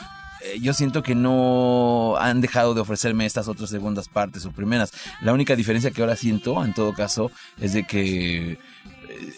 eh, 0.43 0.59
yo 0.59 0.73
siento 0.73 1.03
que 1.03 1.15
no 1.15 2.15
han 2.17 2.41
dejado 2.41 2.73
de 2.73 2.81
ofrecerme 2.81 3.25
estas 3.25 3.47
otras 3.47 3.69
segundas 3.69 4.07
partes 4.09 4.45
o 4.45 4.51
primeras. 4.51 4.91
La 5.21 5.33
única 5.33 5.55
diferencia 5.55 5.91
que 5.91 6.01
ahora 6.01 6.15
siento, 6.15 6.63
en 6.63 6.73
todo 6.73 6.93
caso, 6.93 7.31
es 7.59 7.73
de 7.73 7.83
que 7.83 8.57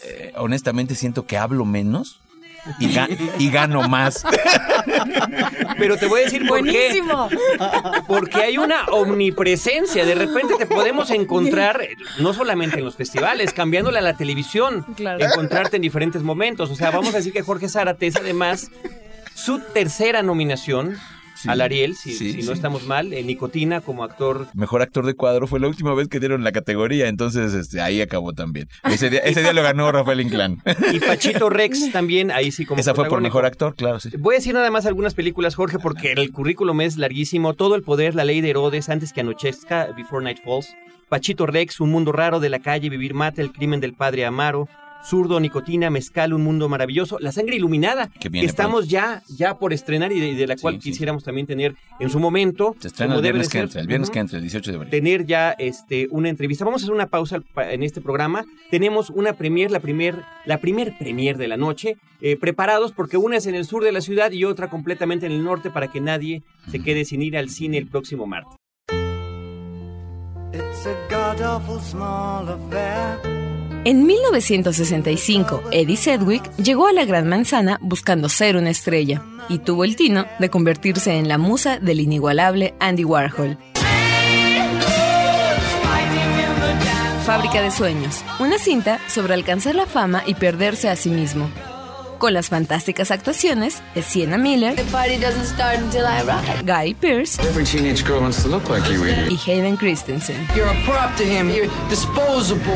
eh, 0.05 0.33
honestamente 0.35 0.95
siento 0.95 1.25
que 1.25 1.38
hablo 1.38 1.65
menos. 1.65 2.19
Y, 2.79 3.50
gano 3.50 3.89
más. 3.89 4.23
Pero 5.77 5.97
te 5.97 6.05
voy 6.05 6.21
a 6.21 6.23
decir 6.23 6.47
por 6.47 6.63
qué. 6.63 7.03
Porque 8.07 8.38
hay 8.38 8.57
una 8.57 8.85
omnipresencia. 8.85 10.06
De 10.06 10.15
repente 10.15 10.53
te 10.57 10.65
podemos 10.65 11.09
encontrar, 11.11 11.85
no 12.19 12.33
solamente 12.33 12.79
en 12.79 12.85
los 12.85 12.95
festivales, 12.95 13.51
cambiándole 13.51 13.99
a 13.99 14.01
la 14.01 14.15
televisión, 14.15 14.85
encontrarte 14.97 15.75
en 15.75 15.81
diferentes 15.81 16.23
momentos. 16.23 16.71
O 16.71 16.75
sea, 16.75 16.89
vamos 16.89 17.13
a 17.13 17.17
decir 17.17 17.33
que 17.33 17.41
Jorge 17.41 17.67
Zárate 17.67 18.07
es 18.07 18.15
además 18.15 18.71
su 19.35 19.59
tercera 19.74 20.24
nominación 20.24 20.97
al 21.47 21.62
Ariel, 21.62 21.95
si, 21.95 22.41
no 22.44 22.51
estamos 22.51 22.85
mal, 22.85 23.13
en 23.13 23.27
Nicotina 23.27 23.81
como 23.81 24.03
actor. 24.03 24.47
Mejor 24.53 24.81
actor 24.81 25.06
de 25.06 25.13
cuadro 25.13 25.47
fue 25.47 25.59
la 25.59 25.68
última 25.68 25.94
vez 25.94 26.07
que 26.07 26.19
dieron 26.19 26.44
la 26.44 26.51
categoría, 26.51 27.07
entonces 27.07 27.53
este, 27.53 27.81
ahí 27.81 28.01
acabó 28.01 28.33
también. 28.33 28.69
Ese 28.83 29.09
día, 29.09 29.21
lo 29.53 29.63
ganó 29.63 29.91
Rafael 29.91 30.21
Inclán. 30.21 30.62
Y 30.91 31.00
Pachito 31.00 31.50
Rex 31.50 31.91
también, 31.91 32.31
ahí 32.31 32.51
sí 32.51 32.65
como 32.65 32.80
Esa 32.80 32.94
fue 32.94 33.09
por 33.09 33.21
mejor 33.21 33.45
actor, 33.45 33.75
claro, 33.75 34.00
sí. 34.00 34.09
Voy 34.18 34.35
a 34.35 34.38
decir 34.38 34.53
nada 34.53 34.71
más 34.71 34.85
algunas 34.85 35.13
películas, 35.13 35.56
Jorge, 35.56 35.80
porque 35.80 36.13
el 36.13 36.31
currículum 36.31 36.81
es 36.81 36.97
larguísimo. 36.97 37.53
Todo 37.53 37.75
el 37.75 37.83
poder, 37.83 38.15
la 38.15 38.25
ley 38.25 38.41
de 38.41 38.51
Herodes, 38.51 38.89
antes 38.89 39.13
que 39.13 39.21
anochezca, 39.21 39.88
Before 39.95 40.24
Night 40.24 40.39
Falls. 40.44 40.75
Pachito 41.09 41.45
Rex, 41.45 41.80
Un 41.80 41.91
Mundo 41.91 42.12
Raro 42.12 42.39
de 42.39 42.50
la 42.50 42.59
Calle, 42.59 42.89
Vivir 42.89 43.13
Mata, 43.13 43.41
El 43.41 43.51
Crimen 43.51 43.80
del 43.80 43.94
Padre 43.94 44.25
Amaro, 44.25 44.68
Zurdo, 45.05 45.39
Nicotina, 45.39 45.89
Mezcal, 45.89 46.33
Un 46.33 46.44
Mundo 46.44 46.69
Maravilloso, 46.69 47.17
La 47.19 47.31
Sangre 47.31 47.55
Iluminada, 47.55 48.09
que, 48.19 48.29
estamos 48.41 48.88
ya, 48.88 49.21
ya 49.27 49.57
por 49.57 49.73
estrenar 49.73 50.11
y 50.11 50.35
de, 50.35 50.47
la 50.47 50.55
cual 50.55 50.79
quisiéramos 50.79 51.23
también 51.23 51.47
tener 51.47 51.75
en 52.00 52.09
su 52.09 52.19
momento. 52.19 52.75
Se 52.80 52.87
estrena 52.87 53.16
el 53.16 53.21
viernes 53.21 53.49
que 53.49 53.59
entra, 53.59 53.81
el 53.81 53.87
viernes 53.87 54.09
que 54.09 54.19
entra, 54.19 54.37
el 54.37 54.44
18 54.44 54.71
de 54.71 54.78
abril. 54.78 54.92
Tener 54.92 55.25
ya 55.25 55.51
este, 55.51 56.07
una 56.11 56.30
entrevista. 56.30 56.66
Vamos 56.66 56.81
a 56.81 56.85
hacer 56.85 56.95
una 56.95 57.07
pausa 57.07 57.42
en 57.57 57.83
este 57.83 58.01
programa. 58.01 58.45
Tenemos 58.71 59.09
una 59.09 59.33
premier, 59.33 59.71
la 59.71 59.80
primer, 59.80 60.23
la 60.45 60.59
primer 60.59 60.97
premier 60.97 61.37
de 61.37 61.47
la 61.47 61.57
noche, 61.57 61.97
eh, 62.21 62.37
preparados 62.37 62.92
porque 62.92 63.18
una 63.18 63.37
es 63.37 63.47
en 63.47 63.56
el 63.56 63.66
sur 63.66 63.83
de 63.83 63.92
la 63.92 64.01
ciudad 64.01 64.31
y 64.31 64.45
otra 64.45 64.69
completamente 64.69 65.25
en 65.25 65.33
el 65.33 65.44
norte 65.44 65.69
para 65.69 65.92
que 65.92 66.01
nadie 66.01 66.44
se 66.71 66.80
quede 66.80 67.06
sin 67.06 67.21
ir 67.21 67.37
al 67.37 67.49
cine 67.49 67.78
el 67.78 67.87
próximo 67.87 68.25
martes. 68.25 68.57
It's 70.54 70.85
a 70.85 71.80
small 71.81 72.49
affair. 72.49 73.43
En 73.85 74.06
1965, 74.06 75.63
Eddie 75.71 75.97
Sedgwick 75.97 76.56
llegó 76.56 76.87
a 76.87 76.94
la 76.94 77.04
Gran 77.04 77.28
Manzana 77.28 77.80
buscando 77.81 78.30
ser 78.30 78.56
una 78.56 78.69
estrella 78.69 79.21
y 79.49 79.59
tuvo 79.59 79.83
el 79.83 79.97
tino 79.97 80.25
de 80.40 80.49
convertirse 80.49 81.18
en 81.18 81.28
la 81.28 81.37
musa 81.37 81.80
del 81.80 81.99
inigualable 81.99 82.75
Andy 82.80 83.04
Warhol. 83.04 83.57
Fábrica 87.25 87.61
de 87.61 87.71
Sueños, 87.71 88.23
una 88.40 88.57
cinta 88.57 88.99
sobre 89.09 89.33
alcanzar 89.33 89.75
la 89.75 89.85
fama 89.85 90.23
y 90.25 90.35
perderse 90.35 90.87
a 90.87 90.95
sí 90.95 91.09
mismo, 91.09 91.49
con 92.23 92.33
las 92.33 92.47
fantásticas 92.47 93.11
actuaciones 93.11 93.83
de 93.95 94.01
Sienna 94.01 94.37
Miller, 94.37 94.81
Guy 96.63 96.94
Pearce 96.94 97.44
y 99.30 99.37
Hayden 99.51 99.75
Christensen. 99.75 100.47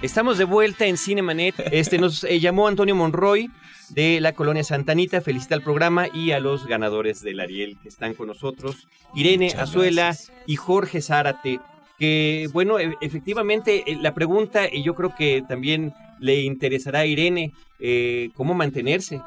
Estamos 0.01 0.37
de 0.37 0.45
vuelta 0.45 0.85
en 0.85 0.95
Cinemanet. 0.95 1.55
Este 1.73 1.97
nos 1.97 2.23
eh, 2.23 2.39
llamó 2.39 2.69
Antonio 2.69 2.95
Monroy 2.95 3.51
de 3.89 4.21
la 4.21 4.31
colonia 4.31 4.63
Santanita. 4.63 5.19
Felicita 5.19 5.55
al 5.55 5.61
programa 5.61 6.07
y 6.13 6.31
a 6.31 6.39
los 6.39 6.65
ganadores 6.67 7.21
del 7.21 7.41
Ariel 7.41 7.77
que 7.81 7.89
están 7.89 8.13
con 8.13 8.27
nosotros. 8.27 8.87
Irene 9.13 9.53
Azuela 9.57 10.15
y 10.45 10.55
Jorge 10.55 11.01
Zárate. 11.01 11.59
Que 11.97 12.47
bueno, 12.53 12.79
e, 12.79 12.95
efectivamente 13.01 13.83
eh, 13.91 13.97
la 14.01 14.13
pregunta, 14.13 14.69
y 14.71 14.83
yo 14.83 14.95
creo 14.95 15.13
que 15.13 15.43
también 15.45 15.93
le 16.17 16.43
interesará 16.43 16.99
a 16.99 17.05
Irene, 17.05 17.51
eh, 17.79 18.29
cómo 18.35 18.53
mantenerse 18.53 19.19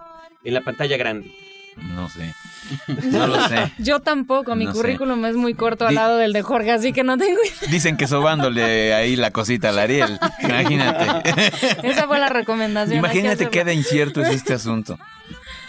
en 0.42 0.54
la 0.54 0.62
pantalla 0.62 0.96
grande. 0.96 1.30
No 1.76 2.08
sé. 2.08 2.34
No 3.02 3.26
lo 3.26 3.48
sé. 3.48 3.72
Yo 3.78 4.00
tampoco, 4.00 4.54
mi 4.54 4.66
currículum 4.66 5.24
es 5.26 5.36
muy 5.36 5.54
corto 5.54 5.86
al 5.86 5.94
lado 5.94 6.16
del 6.16 6.32
de 6.32 6.42
Jorge, 6.42 6.70
así 6.70 6.92
que 6.92 7.02
no 7.02 7.18
tengo 7.18 7.40
Dicen 7.70 7.96
que 7.96 8.06
sobándole 8.06 8.94
ahí 8.94 9.16
la 9.16 9.30
cosita 9.30 9.70
al 9.70 9.78
Ariel. 9.78 10.18
Imagínate. 10.42 11.22
Esa 11.82 12.06
fue 12.06 12.18
la 12.18 12.28
recomendación. 12.28 12.98
Imagínate 12.98 13.48
qué 13.48 13.64
de 13.64 13.74
incierto 13.74 14.22
es 14.22 14.28
este 14.28 14.54
asunto. 14.54 14.98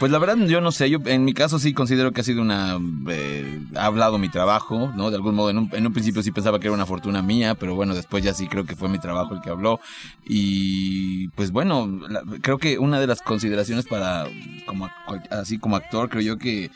Pues 0.03 0.12
la 0.12 0.19
verdad 0.19 0.36
yo 0.48 0.60
no 0.60 0.74
sé, 0.74 0.89
yo 0.89 1.00
en 1.05 1.24
mi 1.24 1.33
caso 1.33 1.60
sí 1.60 1.74
considero 1.74 2.12
que 2.12 2.19
ha 2.19 2.24
sido 2.25 2.41
una... 2.41 2.77
Eh, 3.07 3.62
ha 3.77 3.86
hablado 3.86 4.17
mi 4.17 4.27
trabajo, 4.27 4.91
¿no? 4.98 5.10
De 5.10 5.15
algún 5.15 5.33
modo, 5.33 5.50
en 5.50 5.57
un, 5.60 5.69
en 5.72 5.88
un, 5.88 5.93
principio 5.93 6.22
sí 6.22 6.33
pensaba 6.33 6.60
que 6.60 6.67
era 6.67 6.74
una 6.74 6.86
fortuna 6.86 7.22
mía, 7.22 7.55
pero 7.55 7.74
bueno, 7.74 7.95
después 7.95 8.22
ya 8.22 8.33
sí 8.33 8.50
creo 8.50 8.65
que 8.65 8.75
fue 8.75 8.89
mi 8.89 9.00
trabajo 9.00 9.33
el 9.33 9.39
que 9.39 9.50
habló. 9.50 9.79
Y 10.25 11.29
pues 11.29 11.51
bueno, 11.51 12.01
creo 12.41 12.57
que 12.57 12.79
una 12.79 13.00
de 13.00 13.07
las 13.07 13.22
consideraciones 13.22 13.86
para, 13.86 14.25
como 14.65 14.89
así 15.31 15.57
como 15.57 15.77
actor, 15.77 16.10
creo 16.10 16.22
yo 16.22 16.38
que 16.38 16.69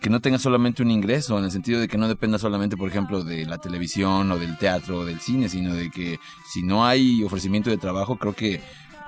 que 0.00 0.10
no 0.10 0.20
tenga 0.20 0.38
solamente 0.38 0.80
un 0.80 0.92
ingreso, 0.92 1.36
en 1.36 1.46
el 1.46 1.50
sentido 1.50 1.80
de 1.80 1.88
que 1.88 1.98
no 1.98 2.06
dependa 2.06 2.38
solamente, 2.38 2.76
por 2.76 2.88
ejemplo, 2.88 3.24
de 3.24 3.44
la 3.46 3.58
televisión 3.58 4.30
o 4.30 4.38
del 4.38 4.56
teatro 4.56 4.98
o 5.00 5.04
del 5.04 5.18
cine, 5.18 5.48
sino 5.48 5.74
de 5.74 5.90
que 5.90 6.20
si 6.48 6.62
no 6.62 6.86
hay 6.86 7.24
ofrecimiento 7.24 7.70
de 7.70 7.78
trabajo, 7.78 8.16
creo 8.16 8.32
que 8.32 8.60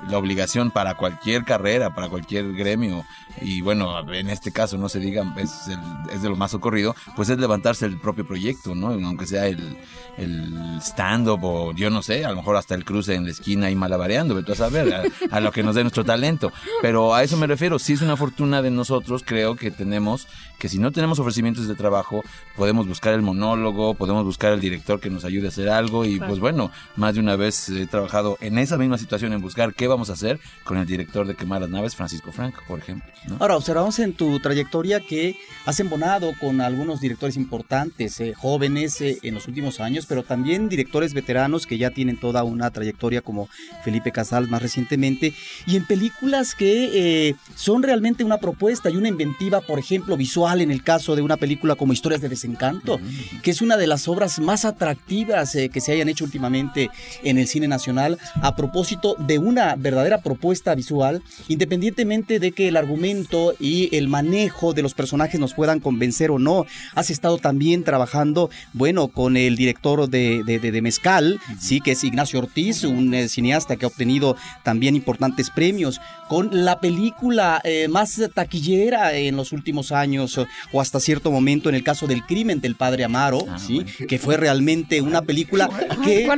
la 0.09 0.19
obligación 0.19 0.71
para 0.71 0.95
cualquier 0.95 1.45
carrera, 1.45 1.95
para 1.95 2.09
cualquier 2.09 2.53
gremio, 2.53 3.05
y 3.41 3.61
bueno, 3.61 4.01
en 4.13 4.29
este 4.29 4.53
caso 4.53 4.77
no 4.77 4.89
se 4.89 4.99
diga, 4.99 5.35
es, 5.37 5.69
es 6.13 6.23
de 6.23 6.29
lo 6.29 6.37
más 6.37 6.55
ocurrido, 6.55 6.95
pues 7.17 7.29
es 7.29 7.39
levantarse 7.39 7.87
el 7.87 7.99
propio 7.99 8.27
proyecto, 8.27 8.75
¿no? 8.75 8.89
Aunque 8.89 9.27
sea 9.27 9.47
el, 9.47 9.77
el 10.17 10.79
stand-up 10.81 11.43
o 11.43 11.73
yo 11.73 11.91
no 11.91 12.03
sé, 12.03 12.25
a 12.25 12.31
lo 12.31 12.37
mejor 12.37 12.57
hasta 12.57 12.75
el 12.75 12.85
cruce 12.85 13.15
en 13.15 13.25
la 13.25 13.31
esquina 13.31 13.71
y 13.71 13.77
malabareando, 13.77 14.35
vete 14.35 14.53
a 14.53 14.57
saber, 14.57 14.93
a, 14.95 15.03
a, 15.37 15.41
lo 15.41 15.53
que 15.53 15.63
nos 15.63 15.75
dé 15.75 15.83
nuestro 15.83 16.05
talento. 16.05 16.53
Pero 16.83 17.15
a 17.15 17.23
eso 17.23 17.37
me 17.37 17.47
refiero, 17.47 17.79
si 17.79 17.95
es 17.95 18.03
una 18.03 18.17
fortuna 18.17 18.63
de 18.63 18.71
nosotros, 18.71 19.23
creo 19.25 19.57
que 19.57 19.71
tenemos, 19.71 20.27
que 20.59 20.69
si 20.69 20.79
no 20.79 20.93
tenemos 20.93 21.19
ofrecimientos 21.19 21.69
de 21.69 21.75
trabajo, 21.75 22.23
podemos 22.57 22.87
buscar 22.87 23.15
el 23.15 23.23
monólogo, 23.23 23.95
podemos 23.95 24.25
buscar 24.25 24.53
el 24.53 24.61
director 24.61 25.01
que 25.01 25.11
nos 25.11 25.25
ayude 25.25 25.47
a 25.47 25.49
hacer 25.49 25.69
algo 25.69 26.05
y 26.05 26.19
pues 26.19 26.39
bueno, 26.39 26.71
más 26.97 27.15
de 27.15 27.21
una 27.21 27.37
vez 27.37 27.69
he 27.69 27.87
trabajado 27.87 28.37
en 28.41 28.59
esa 28.59 28.77
misma 28.77 28.99
situación 28.99 29.33
en 29.33 29.41
buscar 29.41 29.75
qué 29.75 29.87
vamos 29.91 30.11
a 30.11 30.15
hacer 30.15 30.41
con 30.65 30.79
el 30.79 30.87
director 30.87 31.27
de 31.27 31.35
Quemar 31.35 31.61
las 31.61 31.71
Naves, 31.71 31.95
Francisco 31.95 32.33
Franco, 32.33 32.63
por 32.67 32.79
ejemplo. 32.79 33.11
Ahora, 33.39 33.57
observamos 33.57 33.99
en 33.99 34.15
tu 34.15 34.41
trayectoria 34.41 35.01
que 35.01 35.37
has 35.67 35.79
embonado 35.81 36.33
con 36.41 36.61
algunos 36.61 37.01
directores 37.01 37.37
importantes, 37.37 38.21
eh, 38.21 38.33
jóvenes 38.35 39.01
eh, 39.01 39.19
en 39.23 39.35
los 39.35 39.47
últimos 39.49 39.81
años, 39.81 40.07
pero 40.07 40.23
también 40.23 40.69
directores 40.69 41.13
veteranos 41.13 41.67
que 41.67 41.79
ya 41.79 41.91
tienen 41.91 42.19
toda 42.19 42.45
una 42.45 42.71
trayectoria 42.71 43.21
como 43.21 43.49
Felipe 43.85 44.13
Casal 44.13 44.49
más 44.49 44.63
recientemente, 44.63 45.35
y 45.67 45.77
en 45.77 45.87
películas 45.87 46.55
que 46.55 47.29
eh, 47.29 47.35
son 47.55 47.83
realmente 47.83 48.25
una 48.25 48.39
propuesta 48.39 48.91
y 48.91 48.97
una 48.97 49.09
inventiva, 49.09 49.61
por 49.61 49.79
ejemplo, 49.79 50.17
visual 50.17 50.61
en 50.61 50.71
el 50.71 50.83
caso 50.83 51.17
de 51.17 51.23
una 51.23 51.37
película 51.37 51.75
como 51.75 51.93
Historias 51.93 52.21
de 52.21 52.29
Desencanto, 52.29 52.99
que 53.43 53.51
es 53.51 53.61
una 53.61 53.77
de 53.77 53.87
las 53.87 54.09
obras 54.09 54.39
más 54.39 54.65
atractivas 54.65 55.53
que 55.53 55.81
se 55.81 55.93
hayan 55.93 56.09
hecho 56.09 56.25
últimamente 56.25 56.91
en 57.23 57.39
el 57.39 57.47
cine 57.47 57.69
nacional 57.69 58.19
a 58.41 58.55
propósito 58.55 59.17
de 59.19 59.39
una 59.39 59.77
verdadera 59.81 60.23
propuesta 60.23 60.75
visual, 60.75 61.23
independientemente 61.49 62.39
de 62.39 62.53
que 62.53 62.69
el 62.69 62.77
argumento 62.77 63.55
y 63.59 63.95
el 63.97 64.09
manejo 64.09 64.73
de 64.73 64.83
los 64.83 64.95
personajes 64.95 65.41
nos 65.41 65.55
puedan 65.55 65.81
convencer 65.81 66.31
o 66.31 66.39
no. 66.39 66.67
Has 66.95 67.11
estado 67.11 67.39
también 67.39 67.85
trabajando, 67.85 68.51
bueno, 68.73 69.09
con 69.09 69.37
el 69.37 69.57
director 69.57 70.09
de, 70.09 70.43
de, 70.45 70.81
Mezcal, 70.83 71.39
sí, 71.59 71.81
que 71.81 71.93
es 71.93 72.05
Ignacio 72.05 72.39
Ortiz, 72.39 72.85
un 72.85 73.13
eh, 73.13 73.29
cineasta 73.29 73.77
que 73.77 73.85
ha 73.85 73.89
obtenido 73.89 74.37
también 74.63 74.97
importantes 74.97 75.51
premios, 75.51 76.01
con 76.31 76.65
la 76.65 76.79
película 76.79 77.61
eh, 77.65 77.89
más 77.89 78.21
taquillera 78.33 79.17
en 79.17 79.35
los 79.35 79.51
últimos 79.51 79.91
años, 79.91 80.39
o 80.71 80.81
hasta 80.81 81.01
cierto 81.01 81.33
momento 81.33 81.69
en 81.69 81.75
el 81.75 81.83
caso 81.83 82.07
del 82.07 82.25
crimen 82.25 82.61
del 82.61 82.77
padre 82.77 83.03
Amaro, 83.03 83.45
ah, 83.49 83.59
sí, 83.59 83.85
que 84.07 84.17
fue 84.21 84.37
realmente 84.37 85.01
una 85.01 85.23
película 85.23 85.69
que 86.05 86.29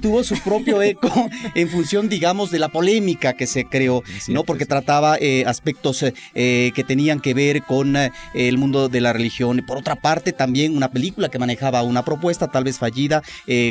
tuvo 0.00 0.24
su 0.24 0.38
propio 0.42 0.80
eco 0.80 1.12
en 1.54 1.68
función, 1.68 2.08
digamos, 2.08 2.50
de 2.50 2.58
la 2.58 2.68
polémica 2.68 3.34
que 3.34 3.46
se 3.46 3.66
creó, 3.66 4.02
¿no? 4.28 4.42
Porque 4.42 4.64
trataba 4.64 5.18
eh, 5.20 5.44
aspectos 5.46 6.02
eh, 6.02 6.72
que 6.74 6.84
tenían 6.84 7.20
que 7.20 7.34
ver 7.34 7.62
con 7.62 7.94
eh, 7.94 8.12
el 8.32 8.56
mundo 8.56 8.88
de 8.88 9.02
la 9.02 9.12
religión. 9.12 9.62
Por 9.66 9.76
otra 9.76 9.96
parte, 9.96 10.32
también 10.32 10.74
una 10.74 10.90
película 10.90 11.28
que 11.28 11.38
manejaba 11.38 11.82
una 11.82 12.06
propuesta 12.06 12.48
tal 12.48 12.64
vez 12.64 12.78
fallida, 12.78 13.22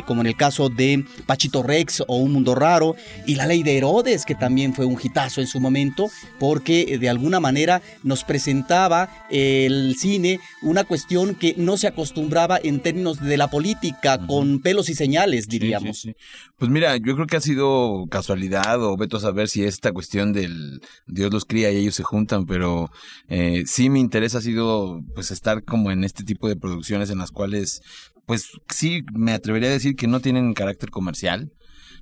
como 0.06 0.20
en 0.20 0.28
el 0.28 0.36
caso 0.36 0.68
de 0.68 1.04
Pachito 1.26 1.64
Rex 1.64 2.04
o 2.06 2.18
Un 2.18 2.34
Mundo 2.34 2.54
Raro, 2.54 2.94
y 3.26 3.34
La 3.34 3.46
Ley 3.46 3.64
de 3.64 3.78
Herodes, 3.78 4.24
que 4.24 4.36
también 4.36 4.72
fue 4.72 4.84
un 4.84 4.96
hitazo 5.02 5.40
en 5.40 5.48
su 5.48 5.55
momento, 5.60 6.10
porque 6.38 6.98
de 6.98 7.08
alguna 7.08 7.40
manera 7.40 7.82
nos 8.02 8.24
presentaba 8.24 9.26
el 9.30 9.96
cine 9.96 10.40
una 10.62 10.84
cuestión 10.84 11.34
que 11.34 11.54
no 11.56 11.76
se 11.76 11.86
acostumbraba 11.86 12.58
en 12.62 12.80
términos 12.80 13.20
de 13.20 13.36
la 13.36 13.48
política, 13.48 14.26
con 14.26 14.60
pelos 14.60 14.88
y 14.88 14.94
señales, 14.94 15.48
diríamos. 15.48 16.08
pues 16.58 16.70
mira, 16.70 16.96
yo 16.96 17.14
creo 17.14 17.26
que 17.26 17.36
ha 17.36 17.40
sido 17.40 18.06
casualidad 18.10 18.82
o 18.82 18.96
veto 18.96 19.16
a 19.16 19.20
saber 19.20 19.48
si 19.48 19.64
esta 19.64 19.92
cuestión 19.92 20.32
del 20.32 20.80
Dios 21.06 21.32
los 21.32 21.44
cría 21.44 21.70
y 21.70 21.76
ellos 21.76 21.94
se 21.94 22.02
juntan, 22.02 22.46
pero 22.46 22.90
eh, 23.28 23.64
sí 23.66 23.90
mi 23.90 24.00
interés 24.00 24.34
ha 24.34 24.40
sido 24.40 25.02
pues 25.14 25.30
estar 25.30 25.64
como 25.64 25.90
en 25.90 26.04
este 26.04 26.24
tipo 26.24 26.48
de 26.48 26.56
producciones 26.56 27.10
en 27.10 27.18
las 27.18 27.30
cuales 27.30 27.82
pues 28.26 28.50
sí 28.68 29.04
me 29.12 29.32
atrevería 29.32 29.68
a 29.68 29.72
decir 29.72 29.94
que 29.94 30.08
no 30.08 30.20
tienen 30.20 30.54
carácter 30.54 30.90
comercial 30.90 31.52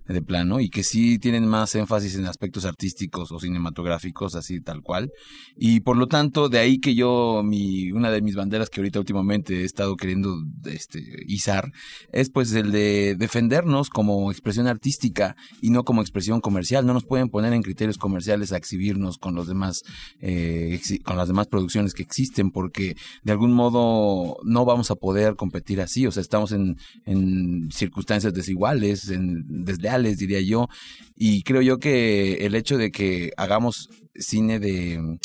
de 0.06 0.22
plano 0.22 0.60
y 0.60 0.68
que 0.68 0.82
sí 0.82 1.18
tienen 1.18 1.46
más 1.46 1.74
énfasis 1.74 2.16
en 2.16 2.26
aspectos 2.26 2.64
artísticos 2.64 3.32
o 3.32 3.40
cinematográficos 3.40 4.34
así 4.34 4.60
tal 4.60 4.82
cual. 4.82 5.12
Y 5.56 5.80
por 5.80 5.96
lo 5.96 6.06
tanto 6.06 6.48
de 6.48 6.58
ahí 6.58 6.78
que 6.78 6.94
yo 6.94 7.42
mi 7.44 7.90
una 7.92 8.10
de 8.10 8.22
mis 8.22 8.34
banderas 8.34 8.70
que 8.70 8.80
ahorita 8.80 8.98
últimamente 8.98 9.62
he 9.62 9.64
estado 9.64 9.96
queriendo 9.96 10.36
este 10.66 11.02
izar 11.26 11.72
es 12.12 12.30
pues 12.30 12.52
el 12.52 12.72
de 12.72 13.16
defendernos 13.16 13.88
como 13.88 14.30
expresión 14.30 14.66
artística 14.66 15.36
y 15.62 15.70
no 15.70 15.84
como 15.84 16.02
expresión 16.02 16.40
comercial. 16.40 16.86
No 16.86 16.92
nos 16.92 17.04
pueden 17.04 17.28
poner 17.28 17.52
en 17.52 17.62
criterios 17.62 17.98
comerciales 17.98 18.52
a 18.52 18.56
exhibirnos 18.56 19.18
con 19.18 19.34
los 19.34 19.46
demás 19.46 19.82
eh, 20.20 20.80
con 21.04 21.16
las 21.16 21.28
demás 21.28 21.46
producciones 21.46 21.94
que 21.94 22.02
existen 22.02 22.50
porque 22.50 22.96
de 23.22 23.32
algún 23.32 23.52
modo 23.52 24.36
no 24.44 24.64
vamos 24.64 24.90
a 24.90 24.96
poder 24.96 25.36
competir 25.36 25.80
así. 25.80 26.06
O 26.06 26.12
sea 26.12 26.20
estamos 26.20 26.52
en, 26.52 26.76
en 27.06 27.70
circunstancias 27.70 28.34
desiguales 28.34 29.08
en 29.08 29.64
desleales 29.76 30.12
les 30.12 30.18
diría 30.18 30.40
yo. 30.40 30.68
Y 31.16 31.42
creo 31.42 31.62
yo 31.62 31.78
que 31.78 32.46
el 32.46 32.54
hecho 32.54 32.76
de 32.78 32.90
que 32.90 33.32
hagamos 33.36 33.88
cine 34.14 34.58
de, 34.58 35.18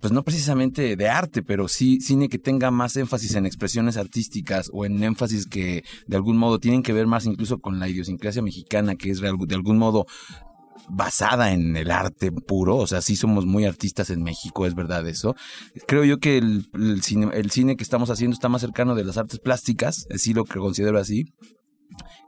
pues 0.00 0.12
no 0.12 0.24
precisamente 0.24 0.96
de 0.96 1.08
arte, 1.08 1.42
pero 1.42 1.68
sí 1.68 2.00
cine 2.00 2.28
que 2.28 2.38
tenga 2.38 2.70
más 2.70 2.96
énfasis 2.96 3.34
en 3.36 3.46
expresiones 3.46 3.96
artísticas 3.96 4.68
o 4.72 4.84
en 4.84 5.02
énfasis 5.02 5.46
que 5.46 5.84
de 6.06 6.16
algún 6.16 6.36
modo 6.36 6.58
tienen 6.58 6.82
que 6.82 6.92
ver 6.92 7.06
más 7.06 7.24
incluso 7.26 7.58
con 7.58 7.78
la 7.78 7.88
idiosincrasia 7.88 8.42
mexicana, 8.42 8.96
que 8.96 9.10
es 9.10 9.20
de 9.20 9.54
algún 9.54 9.78
modo 9.78 10.06
basada 10.88 11.52
en 11.52 11.76
el 11.76 11.90
arte 11.90 12.32
puro, 12.32 12.76
o 12.76 12.86
sea, 12.86 13.00
sí 13.00 13.16
somos 13.16 13.46
muy 13.46 13.64
artistas 13.64 14.10
en 14.10 14.22
México, 14.22 14.66
es 14.66 14.74
verdad 14.74 15.06
eso. 15.08 15.34
Creo 15.86 16.04
yo 16.04 16.18
que 16.18 16.38
el, 16.38 16.66
cine, 17.02 17.30
el 17.34 17.50
cine 17.50 17.76
que 17.76 17.84
estamos 17.84 18.10
haciendo 18.10 18.34
está 18.34 18.48
más 18.48 18.60
cercano 18.60 18.94
de 18.94 19.04
las 19.04 19.16
artes 19.16 19.38
plásticas, 19.38 20.06
así 20.12 20.34
lo 20.34 20.44
que 20.44 20.58
considero 20.58 20.98
así, 20.98 21.32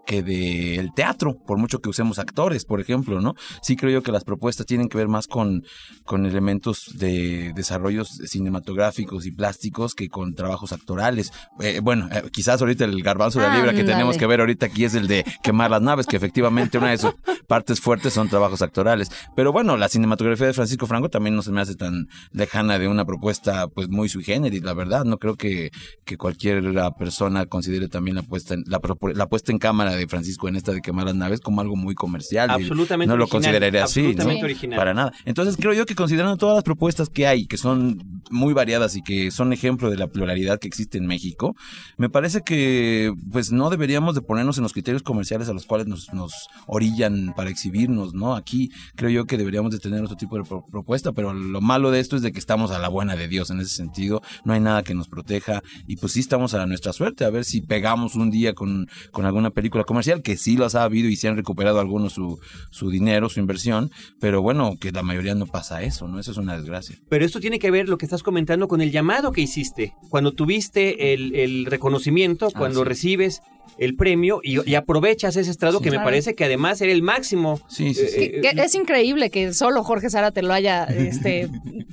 que 0.06 0.22
del 0.22 0.92
teatro, 0.94 1.36
por 1.46 1.58
mucho 1.58 1.80
que 1.80 1.88
usemos 1.88 2.18
actores, 2.18 2.64
por 2.64 2.80
ejemplo, 2.80 3.20
¿no? 3.20 3.34
Sí 3.62 3.76
creo 3.76 3.90
yo 3.90 4.02
que 4.02 4.12
las 4.12 4.24
propuestas 4.24 4.66
tienen 4.66 4.88
que 4.88 4.98
ver 4.98 5.08
más 5.08 5.26
con, 5.26 5.64
con 6.04 6.26
elementos 6.26 6.92
de 6.98 7.52
desarrollos 7.54 8.08
cinematográficos 8.26 9.26
y 9.26 9.32
plásticos 9.32 9.94
que 9.94 10.08
con 10.08 10.34
trabajos 10.34 10.72
actorales. 10.72 11.32
Eh, 11.60 11.80
bueno, 11.82 12.08
eh, 12.12 12.22
quizás 12.32 12.60
ahorita 12.60 12.84
el 12.84 13.02
garbanzo 13.02 13.40
de 13.40 13.48
la 13.48 13.56
libra 13.56 13.72
que 13.72 13.84
tenemos 13.84 14.16
que 14.16 14.26
ver 14.26 14.40
ahorita 14.40 14.66
aquí 14.66 14.84
es 14.84 14.94
el 14.94 15.06
de 15.06 15.24
quemar 15.42 15.70
las 15.70 15.82
naves, 15.82 16.06
que 16.06 16.16
efectivamente 16.16 16.78
una 16.78 16.90
de 16.90 16.98
sus 16.98 17.14
partes 17.46 17.80
fuertes 17.80 18.12
son 18.12 18.28
trabajos 18.28 18.62
actorales. 18.62 19.10
Pero 19.36 19.52
bueno, 19.52 19.76
la 19.76 19.88
cinematografía 19.88 20.46
de 20.46 20.52
Francisco 20.52 20.86
Franco 20.86 21.08
también 21.08 21.34
no 21.34 21.42
se 21.42 21.52
me 21.52 21.60
hace 21.60 21.74
tan 21.74 22.08
lejana 22.32 22.78
de 22.78 22.88
una 22.88 23.04
propuesta 23.04 23.68
pues 23.68 23.88
muy 23.88 24.08
sui 24.08 24.24
generis, 24.24 24.62
la 24.62 24.74
verdad. 24.74 25.04
No 25.04 25.18
creo 25.18 25.36
que, 25.36 25.70
que 26.04 26.16
cualquier 26.16 26.62
persona 26.98 27.46
considere 27.46 27.88
también 27.88 28.16
la 28.16 28.22
puesta 28.22 28.54
en, 28.54 28.64
la, 28.66 28.80
la 29.14 29.26
puesta 29.26 29.52
en 29.52 29.58
cámara 29.58 29.93
de 29.96 30.06
Francisco 30.06 30.48
en 30.48 30.56
esta 30.56 30.72
de 30.72 30.80
quemar 30.80 31.06
las 31.06 31.14
naves 31.14 31.40
como 31.40 31.60
algo 31.60 31.76
muy 31.76 31.94
comercial. 31.94 32.50
Absolutamente. 32.50 33.10
No 33.10 33.16
lo 33.16 33.28
consideraría 33.28 33.84
así, 33.84 34.14
¿no? 34.14 34.24
Original. 34.24 34.76
Para 34.76 34.94
nada. 34.94 35.12
Entonces 35.24 35.56
creo 35.56 35.72
yo 35.72 35.86
que 35.86 35.94
considerando 35.94 36.36
todas 36.36 36.56
las 36.56 36.64
propuestas 36.64 37.08
que 37.08 37.26
hay, 37.26 37.46
que 37.46 37.56
son 37.56 38.22
muy 38.30 38.52
variadas 38.52 38.96
y 38.96 39.02
que 39.02 39.30
son 39.30 39.52
ejemplo 39.52 39.90
de 39.90 39.96
la 39.96 40.08
pluralidad 40.08 40.58
que 40.58 40.68
existe 40.68 40.98
en 40.98 41.06
México, 41.06 41.56
me 41.96 42.08
parece 42.08 42.42
que 42.42 43.12
pues 43.30 43.52
no 43.52 43.70
deberíamos 43.70 44.14
de 44.14 44.22
ponernos 44.22 44.58
en 44.58 44.62
los 44.62 44.72
criterios 44.72 45.02
comerciales 45.02 45.48
a 45.48 45.52
los 45.52 45.66
cuales 45.66 45.86
nos, 45.86 46.12
nos 46.12 46.48
orillan 46.66 47.34
para 47.36 47.50
exhibirnos, 47.50 48.14
¿no? 48.14 48.34
Aquí 48.34 48.70
creo 48.96 49.10
yo 49.10 49.24
que 49.26 49.36
deberíamos 49.36 49.72
de 49.72 49.78
tener 49.78 50.02
otro 50.02 50.16
tipo 50.16 50.36
de 50.36 50.44
propuesta, 50.44 51.12
pero 51.12 51.32
lo 51.32 51.60
malo 51.60 51.90
de 51.90 52.00
esto 52.00 52.16
es 52.16 52.22
de 52.22 52.32
que 52.32 52.38
estamos 52.38 52.70
a 52.70 52.78
la 52.78 52.88
buena 52.88 53.16
de 53.16 53.28
Dios 53.28 53.50
en 53.50 53.60
ese 53.60 53.74
sentido, 53.74 54.22
no 54.44 54.52
hay 54.52 54.60
nada 54.60 54.82
que 54.82 54.94
nos 54.94 55.08
proteja 55.08 55.62
y 55.86 55.96
pues 55.96 56.12
sí 56.12 56.20
estamos 56.20 56.54
a 56.54 56.66
nuestra 56.66 56.92
suerte, 56.92 57.24
a 57.24 57.30
ver 57.30 57.44
si 57.44 57.60
pegamos 57.60 58.14
un 58.14 58.30
día 58.30 58.54
con, 58.54 58.88
con 59.10 59.26
alguna 59.26 59.50
película 59.50 59.83
comercial, 59.84 60.22
que 60.22 60.36
sí 60.36 60.56
los 60.56 60.74
ha 60.74 60.84
habido 60.84 61.08
y 61.08 61.16
se 61.16 61.28
han 61.28 61.36
recuperado 61.36 61.80
algunos 61.80 62.12
su, 62.12 62.38
su 62.70 62.90
dinero, 62.90 63.28
su 63.28 63.40
inversión, 63.40 63.90
pero 64.20 64.42
bueno, 64.42 64.76
que 64.80 64.92
la 64.92 65.02
mayoría 65.02 65.34
no 65.34 65.46
pasa 65.46 65.82
eso, 65.82 66.08
¿no? 66.08 66.18
Eso 66.18 66.32
es 66.32 66.36
una 66.36 66.56
desgracia. 66.56 66.98
Pero 67.08 67.24
esto 67.24 67.40
tiene 67.40 67.58
que 67.58 67.70
ver 67.70 67.88
lo 67.88 67.98
que 67.98 68.06
estás 68.06 68.22
comentando 68.22 68.68
con 68.68 68.80
el 68.80 68.90
llamado 68.90 69.32
que 69.32 69.40
hiciste, 69.40 69.94
cuando 70.10 70.32
tuviste 70.32 71.12
el, 71.14 71.34
el 71.34 71.66
reconocimiento, 71.66 72.48
ah, 72.48 72.58
cuando 72.58 72.84
recibes 72.84 73.42
el 73.78 73.96
premio 73.96 74.40
y, 74.42 74.74
aprovechas 74.74 75.36
ese 75.36 75.50
estrado 75.50 75.80
que 75.80 75.90
me 75.90 75.98
parece 75.98 76.34
que 76.34 76.44
además 76.44 76.80
era 76.80 76.92
el 76.92 77.02
máximo. 77.02 77.60
Sí, 77.68 77.94
sí, 77.94 78.02
eh, 78.02 78.40
eh, 78.42 78.52
es 78.56 78.74
increíble 78.74 79.30
que 79.30 79.52
solo 79.52 79.82
Jorge 79.84 80.10
Sara 80.10 80.30
te 80.30 80.42
lo 80.42 80.52
haya 80.52 80.84
este, 80.84 81.48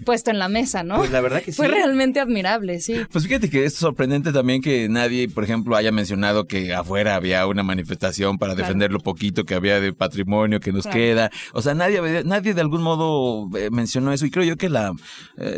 puesto 0.05 0.31
en 0.31 0.39
la 0.39 0.49
mesa, 0.49 0.83
¿no? 0.83 0.97
Pues 0.97 1.11
la 1.11 1.21
verdad 1.21 1.41
que 1.41 1.51
sí. 1.51 1.57
Fue 1.57 1.67
realmente 1.67 2.19
admirable, 2.19 2.79
sí. 2.79 2.95
Pues 3.11 3.25
fíjate 3.25 3.49
que 3.49 3.65
es 3.65 3.73
sorprendente 3.73 4.31
también 4.31 4.61
que 4.61 4.89
nadie, 4.89 5.29
por 5.29 5.43
ejemplo, 5.43 5.75
haya 5.75 5.91
mencionado 5.91 6.45
que 6.45 6.73
afuera 6.73 7.15
había 7.15 7.45
una 7.47 7.63
manifestación 7.63 8.37
para 8.37 8.55
defender 8.55 8.91
lo 8.91 8.99
poquito 8.99 9.43
que 9.43 9.55
había 9.55 9.79
de 9.79 9.93
patrimonio 9.93 10.59
que 10.59 10.71
nos 10.71 10.87
queda. 10.87 11.31
O 11.53 11.61
sea, 11.61 11.73
nadie, 11.73 12.23
nadie 12.23 12.53
de 12.53 12.61
algún 12.61 12.81
modo 12.81 13.49
eh, 13.57 13.69
mencionó 13.71 14.13
eso 14.13 14.25
y 14.25 14.31
creo 14.31 14.45
yo 14.45 14.57
que 14.57 14.69
la, 14.69 14.93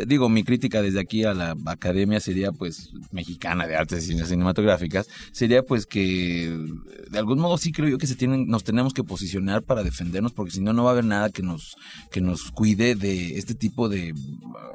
digo, 0.06 0.28
mi 0.28 0.44
crítica 0.44 0.82
desde 0.82 1.00
aquí 1.00 1.24
a 1.24 1.34
la 1.34 1.56
academia 1.66 2.20
sería 2.20 2.52
pues 2.52 2.90
mexicana 3.12 3.66
de 3.66 3.76
artes 3.76 4.08
y 4.08 4.18
cinematográficas, 4.24 5.08
sería 5.32 5.62
pues 5.62 5.86
que 5.86 6.03
de 6.04 7.18
algún 7.18 7.38
modo 7.38 7.58
sí 7.58 7.72
creo 7.72 7.88
yo 7.88 7.98
que 7.98 8.06
se 8.06 8.16
tienen, 8.16 8.46
nos 8.46 8.64
tenemos 8.64 8.92
que 8.92 9.04
posicionar 9.04 9.62
para 9.62 9.82
defendernos, 9.82 10.32
porque 10.32 10.52
si 10.52 10.60
no, 10.60 10.72
no 10.72 10.84
va 10.84 10.90
a 10.90 10.92
haber 10.92 11.04
nada 11.04 11.30
que 11.30 11.42
nos, 11.42 11.76
que 12.10 12.20
nos 12.20 12.50
cuide 12.50 12.94
de 12.94 13.38
este 13.38 13.54
tipo 13.54 13.88
de 13.88 14.14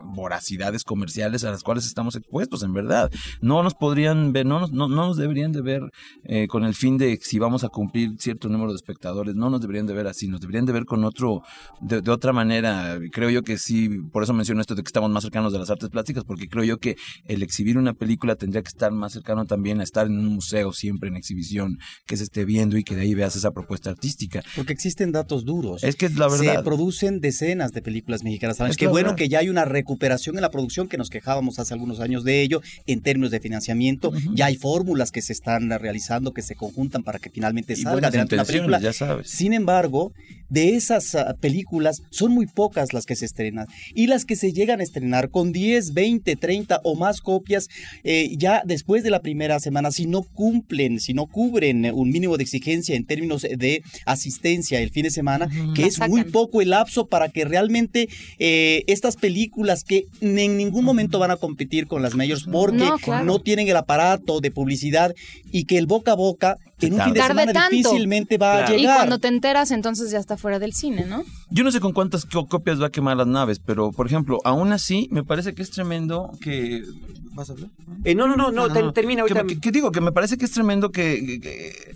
voracidades 0.03 0.83
comerciales 0.83 1.43
a 1.43 1.51
las 1.51 1.63
cuales 1.63 1.85
estamos 1.85 2.15
expuestos, 2.15 2.63
en 2.63 2.73
verdad. 2.73 3.11
No 3.41 3.63
nos 3.63 3.73
podrían 3.73 4.33
ver, 4.33 4.45
no 4.45 4.59
nos, 4.59 4.71
no, 4.71 4.87
nos 4.87 5.17
deberían 5.17 5.51
de 5.51 5.61
ver 5.61 5.91
eh, 6.23 6.47
con 6.47 6.63
el 6.63 6.73
fin 6.73 6.97
de 6.97 7.19
si 7.21 7.39
vamos 7.39 7.63
a 7.63 7.69
cumplir 7.69 8.15
cierto 8.17 8.49
número 8.49 8.71
de 8.71 8.77
espectadores, 8.77 9.35
no 9.35 9.49
nos 9.49 9.61
deberían 9.61 9.85
de 9.85 9.93
ver 9.93 10.07
así, 10.07 10.27
nos 10.27 10.41
deberían 10.41 10.65
de 10.65 10.73
ver 10.73 10.85
con 10.85 11.03
otro, 11.03 11.43
de, 11.81 12.01
de 12.01 12.11
otra 12.11 12.33
manera. 12.33 12.97
Creo 13.11 13.29
yo 13.29 13.43
que 13.43 13.57
sí, 13.57 13.89
por 14.11 14.23
eso 14.23 14.33
menciono 14.33 14.61
esto 14.61 14.75
de 14.75 14.83
que 14.83 14.87
estamos 14.87 15.09
más 15.11 15.23
cercanos 15.23 15.53
de 15.53 15.59
las 15.59 15.69
artes 15.69 15.89
plásticas, 15.89 16.23
porque 16.23 16.47
creo 16.47 16.63
yo 16.63 16.77
que 16.79 16.95
el 17.25 17.43
exhibir 17.43 17.77
una 17.77 17.93
película 17.93 18.35
tendría 18.35 18.61
que 18.61 18.69
estar 18.69 18.91
más 18.91 19.13
cercano 19.13 19.45
también 19.45 19.79
a 19.79 19.83
estar 19.83 20.07
en 20.07 20.17
un 20.17 20.27
museo 20.27 20.73
siempre 20.73 21.09
en 21.09 21.15
exhibición 21.19 21.79
que 22.05 22.17
se 22.17 22.23
esté 22.23 22.45
viendo 22.45 22.77
y 22.77 22.83
que 22.83 22.95
de 22.95 23.01
ahí 23.01 23.13
veas 23.13 23.35
esa 23.35 23.51
propuesta 23.51 23.89
artística. 23.89 24.43
Porque 24.55 24.73
existen 24.73 25.11
datos 25.11 25.45
duros. 25.45 25.83
Es 25.83 25.95
que 25.95 26.07
es 26.07 26.15
la 26.15 26.27
verdad. 26.27 26.57
Se 26.57 26.63
producen 26.63 27.21
decenas 27.21 27.71
de 27.71 27.81
películas 27.81 28.23
mexicanas. 28.23 28.59
Es 28.59 28.77
que 28.77 28.87
bueno 28.87 29.15
que 29.15 29.29
ya 29.29 29.39
hay 29.39 29.49
una 29.49 29.65
recuperación 29.65 30.35
en 30.35 30.41
la 30.41 30.51
producción 30.51 30.87
que 30.87 30.97
nos 30.97 31.09
quejábamos 31.09 31.59
hace 31.59 31.73
algunos 31.73 31.99
años 31.99 32.23
de 32.23 32.41
ello 32.41 32.61
en 32.87 33.01
términos 33.01 33.31
de 33.31 33.39
financiamiento. 33.39 34.11
Ya 34.33 34.47
hay 34.47 34.55
fórmulas 34.55 35.11
que 35.11 35.21
se 35.21 35.33
están 35.33 35.69
realizando, 35.69 36.33
que 36.33 36.41
se 36.41 36.55
conjuntan 36.55 37.03
para 37.03 37.19
que 37.19 37.29
finalmente 37.29 37.75
salga 37.75 38.07
adelante 38.07 38.35
una 38.35 38.45
película. 38.45 38.79
Ya 38.79 38.93
sabes. 38.93 39.29
Sin 39.29 39.53
embargo, 39.53 40.11
de 40.49 40.75
esas 40.75 41.15
ah, 41.15 41.35
películas 41.39 42.01
son 42.09 42.31
muy 42.31 42.47
pocas 42.47 42.93
las 42.93 43.05
que 43.05 43.15
se 43.15 43.25
estrenan. 43.25 43.67
Y 43.93 44.07
las 44.07 44.25
que 44.25 44.35
se 44.35 44.51
llegan 44.51 44.79
a 44.79 44.83
estrenar 44.83 45.29
con 45.29 45.51
10, 45.51 45.93
20, 45.93 46.35
30 46.35 46.81
o 46.83 46.95
más 46.95 47.21
copias, 47.21 47.69
eh, 48.03 48.35
ya 48.37 48.63
después 48.65 49.03
de 49.03 49.11
la 49.11 49.21
primera 49.21 49.59
semana, 49.59 49.91
si 49.91 50.05
no 50.05 50.23
cumplen, 50.23 50.99
si 51.09 51.15
no 51.15 51.25
cubren 51.25 51.91
un 51.91 52.11
mínimo 52.11 52.37
de 52.37 52.43
exigencia 52.43 52.95
en 52.95 53.03
términos 53.03 53.41
de 53.41 53.81
asistencia 54.05 54.79
el 54.79 54.91
fin 54.91 55.01
de 55.01 55.09
semana, 55.09 55.49
que 55.73 55.87
es 55.87 55.99
muy 56.07 56.23
poco 56.23 56.61
el 56.61 56.69
lapso 56.69 57.07
para 57.07 57.29
que 57.29 57.45
realmente 57.45 58.09
eh, 58.37 58.83
estas 58.85 59.15
películas 59.15 59.83
que 59.83 60.05
en 60.21 60.55
ningún 60.55 60.85
momento 60.85 61.17
van 61.17 61.31
a 61.31 61.37
competir 61.37 61.87
con 61.87 62.03
las 62.03 62.13
mayores 62.13 62.43
porque 62.43 62.85
no 63.25 63.39
tienen 63.39 63.67
el 63.67 63.75
aparato 63.75 64.39
de 64.39 64.51
publicidad 64.51 65.15
y 65.51 65.65
que 65.65 65.79
el 65.79 65.87
boca 65.87 66.11
a 66.11 66.15
boca 66.15 66.57
en 66.81 66.93
un 66.93 67.01
fin 67.01 67.13
de 67.13 67.21
semana 67.21 67.69
difícilmente 67.69 68.37
va 68.37 68.65
a 68.65 68.69
llegar. 68.69 68.79
Y 68.79 68.83
cuando 68.85 69.19
te 69.19 69.27
enteras, 69.27 69.71
entonces 69.71 70.11
ya 70.11 70.19
está 70.19 70.37
fuera 70.37 70.59
del 70.59 70.73
cine, 70.73 71.05
¿no? 71.05 71.23
Yo 71.49 71.63
no 71.63 71.71
sé 71.71 71.79
con 71.79 71.93
cuántas 71.93 72.25
copias 72.25 72.81
va 72.81 72.87
a 72.87 72.89
quemar 72.91 73.17
las 73.17 73.27
naves, 73.27 73.59
pero 73.59 73.91
por 73.91 74.05
ejemplo, 74.05 74.39
aún 74.43 74.71
así, 74.71 75.07
me 75.11 75.23
parece 75.23 75.53
que 75.53 75.63
es 75.63 75.71
tremendo 75.71 76.31
que. 76.41 76.83
¿Vas 77.31 77.49
a 77.49 77.53
hablar? 77.53 77.69
Eh, 78.03 78.15
no, 78.15 78.27
no, 78.27 78.35
no, 78.35 78.51
no, 78.51 78.63
ah, 78.63 78.91
termina 78.93 79.21
ahorita. 79.21 79.43
Que, 79.61 79.71
digo, 79.71 79.91
que 79.91 80.01
me 80.01 80.11
parece 80.11 80.37
que 80.37 80.45
es 80.45 80.51
tremendo 80.51 80.91
que 80.91 80.98
que, 80.99 81.39
que, 81.39 81.95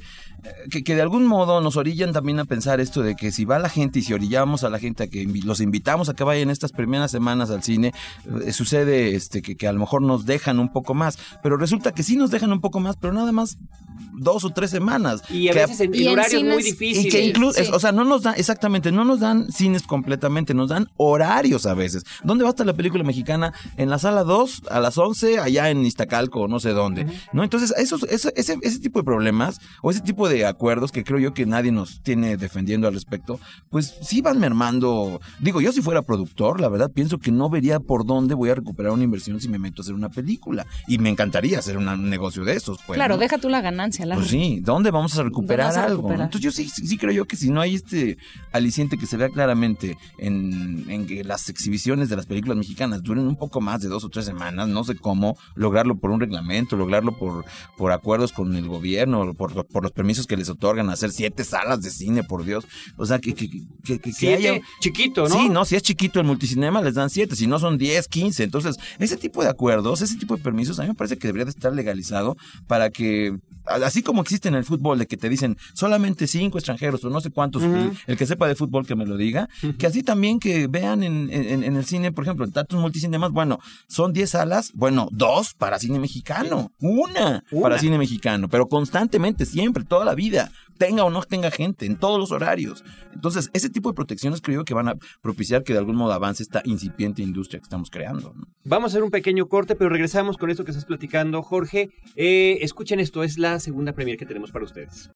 de 0.67 1.01
algún 1.01 1.25
modo 1.25 1.61
nos 1.61 1.77
orillan 1.77 2.13
también 2.13 2.39
a 2.39 2.45
pensar 2.45 2.79
esto 2.79 3.01
de 3.01 3.15
que 3.15 3.31
si 3.31 3.45
va 3.45 3.59
la 3.59 3.69
gente 3.69 3.99
y 3.99 4.01
si 4.01 4.13
orillamos 4.13 4.63
a 4.63 4.69
la 4.69 4.79
gente 4.79 5.03
a 5.03 5.07
que 5.07 5.25
los 5.43 5.61
invitamos 5.61 6.09
a 6.09 6.13
que 6.13 6.23
vayan 6.23 6.49
estas 6.49 6.71
primeras 6.71 7.11
semanas 7.11 7.49
al 7.49 7.63
cine, 7.63 7.93
eh, 8.45 8.53
sucede 8.53 9.15
este 9.15 9.41
que, 9.41 9.55
que, 9.55 9.67
a 9.67 9.73
lo 9.73 9.79
mejor 9.79 10.01
nos 10.01 10.25
dejan 10.25 10.59
un 10.59 10.71
poco 10.71 10.93
más, 10.93 11.17
pero 11.41 11.57
resulta 11.57 11.93
que 11.93 12.03
sí 12.03 12.15
nos 12.15 12.31
dejan 12.31 12.51
un 12.51 12.61
poco 12.61 12.79
más, 12.79 12.95
pero 12.97 13.13
nada 13.13 13.31
más 13.31 13.57
dos 14.13 14.43
o 14.43 14.49
tres 14.51 14.69
semanas. 14.69 15.21
Y 15.29 15.49
a 15.49 15.53
veces 15.53 15.79
en, 15.79 16.07
horarios 16.07 16.43
muy 16.43 16.63
difíciles. 16.63 17.05
Y 17.05 17.09
que 17.09 17.25
incluso, 17.25 17.61
o 17.73 17.79
sea, 17.79 17.91
no 17.91 18.03
nos 18.03 18.23
dan, 18.23 18.35
exactamente, 18.37 18.91
no 18.91 19.05
nos 19.05 19.19
dan 19.19 19.51
cines 19.51 19.83
completamente, 19.83 20.53
nos 20.53 20.69
dan 20.69 20.89
horarios 20.97 21.65
a 21.65 21.73
veces. 21.73 22.03
¿Dónde 22.23 22.43
va 22.43 22.49
a 22.49 22.51
estar 22.51 22.65
la 22.65 22.73
película 22.73 23.03
mexicana? 23.03 23.53
En 23.77 23.89
la 23.89 23.99
sala 23.99 24.23
2, 24.23 24.63
a 24.69 24.79
las 24.79 24.97
11, 24.97 25.39
allá 25.39 25.69
en 25.69 25.85
Iztacalco, 25.85 26.47
no 26.47 26.59
sé 26.59 26.71
dónde. 26.71 27.07
¿No? 27.33 27.43
Entonces, 27.43 27.73
esos, 27.77 28.03
ese, 28.03 28.33
ese, 28.35 28.57
ese 28.61 28.79
tipo 28.79 28.99
de 28.99 29.03
problemas 29.03 29.59
o 29.81 29.91
ese 29.91 30.01
tipo 30.01 30.29
de 30.29 30.32
de 30.33 30.45
acuerdos 30.45 30.91
que 30.91 31.03
creo 31.03 31.19
yo 31.19 31.33
que 31.33 31.45
nadie 31.45 31.71
nos 31.71 32.01
tiene 32.01 32.37
defendiendo 32.37 32.87
al 32.87 32.93
respecto, 32.93 33.39
pues 33.69 33.95
sí 34.01 34.21
van 34.21 34.39
mermando. 34.39 35.19
Digo, 35.39 35.61
yo 35.61 35.71
si 35.71 35.81
fuera 35.81 36.01
productor, 36.01 36.59
la 36.59 36.69
verdad 36.69 36.91
pienso 36.91 37.19
que 37.19 37.31
no 37.31 37.49
vería 37.49 37.79
por 37.79 38.05
dónde 38.05 38.35
voy 38.35 38.49
a 38.49 38.55
recuperar 38.55 38.91
una 38.91 39.03
inversión 39.03 39.39
si 39.39 39.47
me 39.49 39.59
meto 39.59 39.81
a 39.81 39.83
hacer 39.83 39.95
una 39.95 40.09
película. 40.09 40.65
Y 40.87 40.97
me 40.97 41.09
encantaría 41.09 41.59
hacer 41.59 41.77
un 41.77 42.09
negocio 42.09 42.43
de 42.43 42.53
esos. 42.53 42.79
Pues, 42.85 42.97
claro, 42.97 43.17
deja 43.17 43.37
tú 43.37 43.49
la 43.49 43.61
ganancia. 43.61 44.05
La 44.05 44.15
pues 44.15 44.27
sí, 44.27 44.59
¿dónde 44.61 44.91
vamos 44.91 45.17
a 45.17 45.23
recuperar 45.23 45.77
algo? 45.77 46.11
Entonces 46.11 46.41
yo 46.41 46.51
sí, 46.51 46.69
sí 46.69 46.97
creo 46.97 47.11
yo 47.11 47.25
que 47.25 47.35
si 47.35 47.49
no 47.49 47.61
hay 47.61 47.75
este 47.75 48.17
aliciente 48.51 48.97
que 48.97 49.05
se 49.05 49.17
vea 49.17 49.29
claramente 49.29 49.97
en, 50.17 50.85
en 50.89 51.07
que 51.07 51.23
las 51.23 51.49
exhibiciones 51.49 52.09
de 52.09 52.15
las 52.15 52.25
películas 52.25 52.57
mexicanas 52.57 53.03
duren 53.03 53.27
un 53.27 53.35
poco 53.35 53.61
más 53.61 53.81
de 53.81 53.87
dos 53.87 54.03
o 54.03 54.09
tres 54.09 54.25
semanas, 54.25 54.67
no 54.67 54.83
sé 54.83 54.95
cómo 54.95 55.37
lograrlo 55.55 55.95
por 55.97 56.11
un 56.11 56.19
reglamento, 56.19 56.75
lograrlo 56.75 57.17
por, 57.17 57.45
por 57.77 57.91
acuerdos 57.91 58.31
con 58.31 58.55
el 58.55 58.67
gobierno, 58.67 59.33
por, 59.33 59.65
por 59.67 59.83
los 59.83 59.91
permisos 59.91 60.22
que 60.27 60.37
les 60.37 60.49
otorgan 60.49 60.89
hacer 60.89 61.11
siete 61.11 61.43
salas 61.43 61.81
de 61.81 61.89
cine, 61.89 62.23
por 62.23 62.45
Dios. 62.45 62.65
O 62.97 63.05
sea, 63.05 63.19
que, 63.19 63.33
que, 63.33 63.49
que, 63.83 63.99
que 63.99 64.33
haya... 64.33 64.59
Chiquito, 64.79 65.27
¿no? 65.27 65.35
Sí, 65.35 65.49
no, 65.49 65.65
si 65.65 65.75
es 65.75 65.83
chiquito 65.83 66.19
el 66.19 66.25
multicinema 66.25 66.81
les 66.81 66.95
dan 66.95 67.09
siete, 67.09 67.35
si 67.35 67.47
no 67.47 67.59
son 67.59 67.77
diez, 67.77 68.07
quince. 68.07 68.43
Entonces, 68.43 68.77
ese 68.99 69.17
tipo 69.17 69.43
de 69.43 69.49
acuerdos, 69.49 70.01
ese 70.01 70.17
tipo 70.17 70.35
de 70.35 70.43
permisos, 70.43 70.79
a 70.79 70.83
mí 70.83 70.89
me 70.89 70.95
parece 70.95 71.17
que 71.17 71.27
debería 71.27 71.45
de 71.45 71.51
estar 71.51 71.73
legalizado 71.73 72.35
para 72.67 72.89
que 72.89 73.37
así 73.65 74.03
como 74.03 74.21
existe 74.21 74.47
en 74.49 74.55
el 74.55 74.63
fútbol 74.63 74.99
de 74.99 75.07
que 75.07 75.17
te 75.17 75.29
dicen 75.29 75.57
solamente 75.73 76.27
cinco 76.27 76.57
extranjeros 76.57 77.03
o 77.03 77.09
no 77.09 77.21
sé 77.21 77.31
cuántos, 77.31 77.63
el, 77.63 78.17
que 78.17 78.25
sepa 78.25 78.47
de 78.47 78.55
fútbol 78.55 78.85
que 78.85 78.95
me 78.95 79.05
lo 79.05 79.17
diga, 79.17 79.49
que 79.77 79.87
así 79.87 80.03
también 80.03 80.39
que 80.39 80.67
vean 80.67 81.03
en, 81.03 81.29
en, 81.31 81.75
el 81.75 81.85
cine, 81.85 82.11
por 82.11 82.23
ejemplo, 82.23 82.45
en 82.45 82.51
tantos 82.51 82.79
multicinemas, 82.79 83.31
bueno, 83.31 83.59
son 83.87 84.13
diez 84.13 84.31
salas, 84.31 84.71
bueno, 84.73 85.07
dos 85.11 85.53
para 85.53 85.79
cine 85.79 85.99
mexicano, 85.99 86.71
una, 86.79 87.43
para 87.61 87.79
cine 87.79 87.97
mexicano, 87.97 88.47
pero 88.49 88.67
constantemente, 88.67 89.45
siempre, 89.45 89.83
toda 89.83 90.05
la 90.05 90.15
vida, 90.15 90.51
tenga 90.77 91.03
o 91.03 91.09
no 91.09 91.21
tenga 91.23 91.51
gente, 91.51 91.85
en 91.85 91.97
todos 91.97 92.19
los 92.19 92.31
horarios. 92.31 92.83
Entonces, 93.13 93.49
ese 93.53 93.69
tipo 93.69 93.89
de 93.89 93.95
protecciones 93.95 94.41
creo 94.41 94.65
que 94.65 94.73
van 94.73 94.89
a 94.89 94.95
propiciar 95.21 95.63
que 95.63 95.73
de 95.73 95.79
algún 95.79 95.95
modo 95.95 96.13
avance 96.13 96.43
esta 96.43 96.61
incipiente 96.65 97.21
industria 97.21 97.59
que 97.59 97.65
estamos 97.65 97.89
creando. 97.89 98.33
Vamos 98.63 98.89
a 98.89 98.91
hacer 98.93 99.03
un 99.03 99.11
pequeño 99.11 99.47
corte, 99.47 99.75
pero 99.75 99.89
regresamos 99.89 100.37
con 100.37 100.49
esto 100.49 100.65
que 100.65 100.71
estás 100.71 100.85
platicando, 100.85 101.41
Jorge. 101.41 101.89
Eh, 102.15 102.59
escuchen 102.61 102.99
esto, 102.99 103.23
es 103.23 103.37
la 103.37 103.52
segunda 103.59 103.93
premier 103.93 104.17
que 104.17 104.25
tenemos 104.25 104.51
para 104.51 104.65
ustedes. 104.65 105.09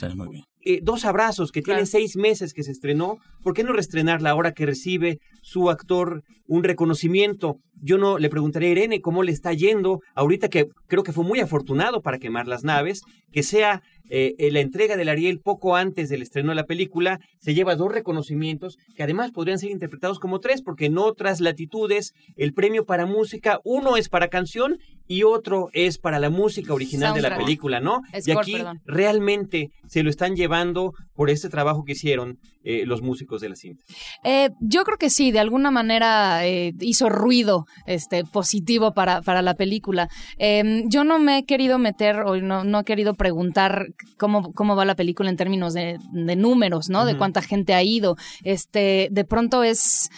Eh, 0.69 0.81
dos 0.83 1.05
abrazos 1.05 1.53
que 1.53 1.63
tienen 1.63 1.87
seis 1.87 2.17
meses 2.17 2.53
que 2.53 2.65
se 2.65 2.73
estrenó, 2.73 3.19
¿por 3.45 3.55
qué 3.55 3.63
no 3.63 3.73
reestrenarla 3.73 4.31
ahora 4.31 4.51
que 4.51 4.67
recibe 4.67 5.21
su 5.41 5.71
actor 5.71 6.25
un 6.49 6.65
reconocimiento? 6.65 7.61
Yo 7.83 7.99
no 7.99 8.19
le 8.19 8.29
preguntaré 8.29 8.69
a 8.69 8.71
Irene 8.71 9.01
cómo 9.01 9.23
le 9.23 9.33
está 9.33 9.53
yendo 9.53 10.01
ahorita 10.15 10.49
que 10.49 10.69
creo 10.87 11.03
que 11.03 11.13
fue 11.13 11.25
muy 11.25 11.41
afortunado 11.41 12.01
para 12.01 12.19
quemar 12.19 12.49
las 12.49 12.65
naves, 12.65 13.03
que 13.33 13.43
sea 13.43 13.83
eh, 14.09 14.35
la 14.53 14.61
entrega 14.61 14.97
del 14.97 15.09
Ariel 15.09 15.41
poco 15.41 15.77
antes 15.77 16.09
del 16.09 16.23
estreno 16.23 16.51
de 16.51 16.55
la 16.55 16.65
película, 16.65 17.21
se 17.41 17.55
lleva 17.55 17.77
dos 17.77 17.93
reconocimientos 17.93 18.79
que 18.95 19.03
además 19.03 19.33
podrían 19.33 19.59
ser 19.59 19.71
interpretados 19.71 20.19
como 20.19 20.41
tres, 20.41 20.63
porque 20.63 20.87
en 20.87 20.99
otras 20.99 21.41
latitudes 21.41 22.13
el 22.37 22.55
premio 22.55 22.85
para 22.85 23.07
música, 23.07 23.61
uno 23.65 23.97
es 23.97 24.09
para 24.09 24.29
canción 24.29 24.79
y 25.09 25.25
otro 25.25 25.71
es 25.73 25.99
para 25.99 26.19
la 26.21 26.31
música 26.31 26.73
original 26.73 27.15
de 27.15 27.23
la 27.23 27.37
película, 27.37 27.81
¿no? 27.81 28.03
y 28.25 28.31
aquí 28.31 28.57
realmente 28.85 29.71
se 29.87 30.03
lo 30.03 30.11
están 30.11 30.37
llevando 30.37 30.93
por 31.15 31.31
este 31.31 31.49
trabajo 31.49 31.85
que 31.85 31.93
hicieron 31.93 32.39
eh, 32.69 32.85
los 32.85 33.01
músicos 33.01 33.41
de 33.41 33.49
la 33.49 33.55
cinta. 33.55 33.85
Eh, 34.25 34.51
yo 34.59 34.83
creo 34.83 34.99
que 34.99 35.09
sí, 35.09 35.31
de 35.31 35.39
alguna 35.39 35.71
manera 35.71 36.45
eh, 36.45 36.75
hizo 36.81 37.09
ruido 37.09 37.65
este, 37.87 38.25
positivo 38.25 38.93
para, 38.93 39.23
para 39.23 39.41
la 39.41 39.55
película. 39.55 40.09
Em, 40.37 40.89
yo 40.89 41.05
no 41.05 41.21
me 41.21 41.39
he 41.39 41.45
querido 41.45 41.79
meter 41.79 42.23
o 42.23 42.35
no, 42.39 42.65
no 42.65 42.81
he 42.81 42.85
querido 42.85 43.15
preguntar 43.15 43.87
cómo, 44.19 44.53
cómo 44.53 44.75
va 44.75 44.85
la 44.85 44.97
película 44.97 45.31
en 45.31 45.37
términos 45.37 45.75
de, 45.75 45.97
números, 46.13 46.89
¿no? 46.89 47.05
De 47.05 47.17
cuánta 47.17 47.41
gente 47.41 47.73
ha 47.73 47.85
ido. 47.85 48.17
Este, 48.43 49.11
de 49.13 49.25
pronto 49.25 49.63
es 49.63 50.11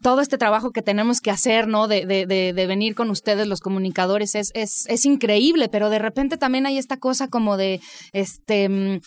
todo 0.00 0.22
este 0.22 0.38
trabajo 0.38 0.70
que 0.70 0.80
tenemos 0.80 1.20
que 1.20 1.30
hacer, 1.30 1.68
¿no? 1.68 1.86
De, 1.86 2.06
de, 2.06 2.24
de, 2.26 2.66
venir 2.66 2.94
con 2.94 3.10
ustedes, 3.10 3.46
los 3.46 3.60
comunicadores, 3.60 4.34
es, 4.34 4.52
es, 4.54 4.86
es, 4.88 5.04
increíble, 5.04 5.68
pero 5.68 5.90
de 5.90 5.98
repente 5.98 6.38
también 6.38 6.64
hay 6.64 6.78
esta 6.78 6.96
cosa 6.96 7.28
como 7.28 7.58
de, 7.58 7.82
este, 8.14 8.70
mm, 8.70 9.00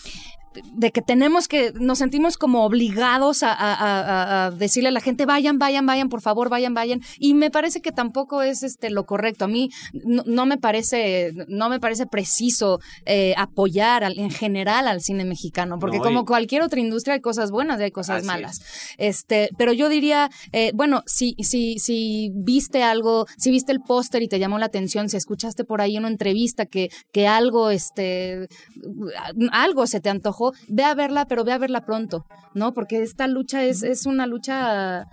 de 0.73 0.91
que 0.91 1.01
tenemos 1.01 1.47
que, 1.47 1.71
nos 1.73 1.99
sentimos 1.99 2.37
como 2.37 2.65
obligados 2.65 3.39
a, 3.43 4.51
decirle 4.57 4.89
a 4.89 4.91
la 4.91 4.99
gente, 4.99 5.25
vayan, 5.25 5.59
vayan, 5.59 5.85
vayan, 5.85 6.09
por 6.09 6.21
favor, 6.21 6.49
vayan, 6.49 6.73
vayan. 6.73 7.01
Y 7.19 7.33
me 7.33 7.51
parece 7.51 7.81
que 7.81 7.91
tampoco 7.91 8.41
es 8.41 8.63
este 8.63 8.89
lo 8.89 9.05
correcto. 9.05 9.45
A 9.45 9.47
mí 9.47 9.69
no, 9.93 10.45
me 10.45 10.57
parece, 10.57 11.31
no 11.47 11.69
me 11.69 11.79
parece 11.79 12.05
preciso 12.05 12.79
eh, 13.05 13.33
apoyar 13.37 14.03
en 14.03 14.31
general 14.31 14.87
al 14.87 15.01
cine 15.01 15.25
mexicano, 15.25 15.77
porque 15.79 15.99
como 15.99 16.25
cualquier 16.25 16.61
otra 16.63 16.79
industria 16.79 17.15
hay 17.15 17.21
cosas 17.21 17.51
buenas 17.51 17.79
y 17.79 17.83
hay 17.83 17.91
cosas 17.91 18.23
malas. 18.23 18.61
Este, 18.97 19.49
pero 19.57 19.73
yo 19.73 19.89
diría, 19.89 20.29
eh, 20.51 20.71
bueno, 20.73 21.03
si, 21.05 21.35
si, 21.39 21.79
si 21.79 22.31
viste 22.33 22.83
algo, 22.83 23.25
si 23.37 23.51
viste 23.51 23.71
el 23.71 23.79
póster 23.79 24.21
y 24.21 24.27
te 24.27 24.39
llamó 24.39 24.59
la 24.59 24.65
atención, 24.65 25.09
si 25.09 25.17
escuchaste 25.17 25.63
por 25.63 25.81
ahí 25.81 25.97
una 25.97 26.07
entrevista 26.07 26.65
que, 26.65 26.89
que 27.11 27.27
algo, 27.27 27.69
este, 27.69 28.47
algo 29.51 29.87
se 29.87 30.01
te 30.01 30.09
antojó 30.09 30.40
ve 30.67 30.83
a 30.83 30.93
verla, 30.93 31.25
pero 31.25 31.43
ve 31.43 31.53
a 31.53 31.57
verla 31.57 31.85
pronto, 31.85 32.25
¿no? 32.53 32.73
Porque 32.73 33.01
esta 33.01 33.27
lucha 33.27 33.63
es, 33.63 33.83
es 33.83 34.05
una 34.05 34.25
lucha 34.25 35.07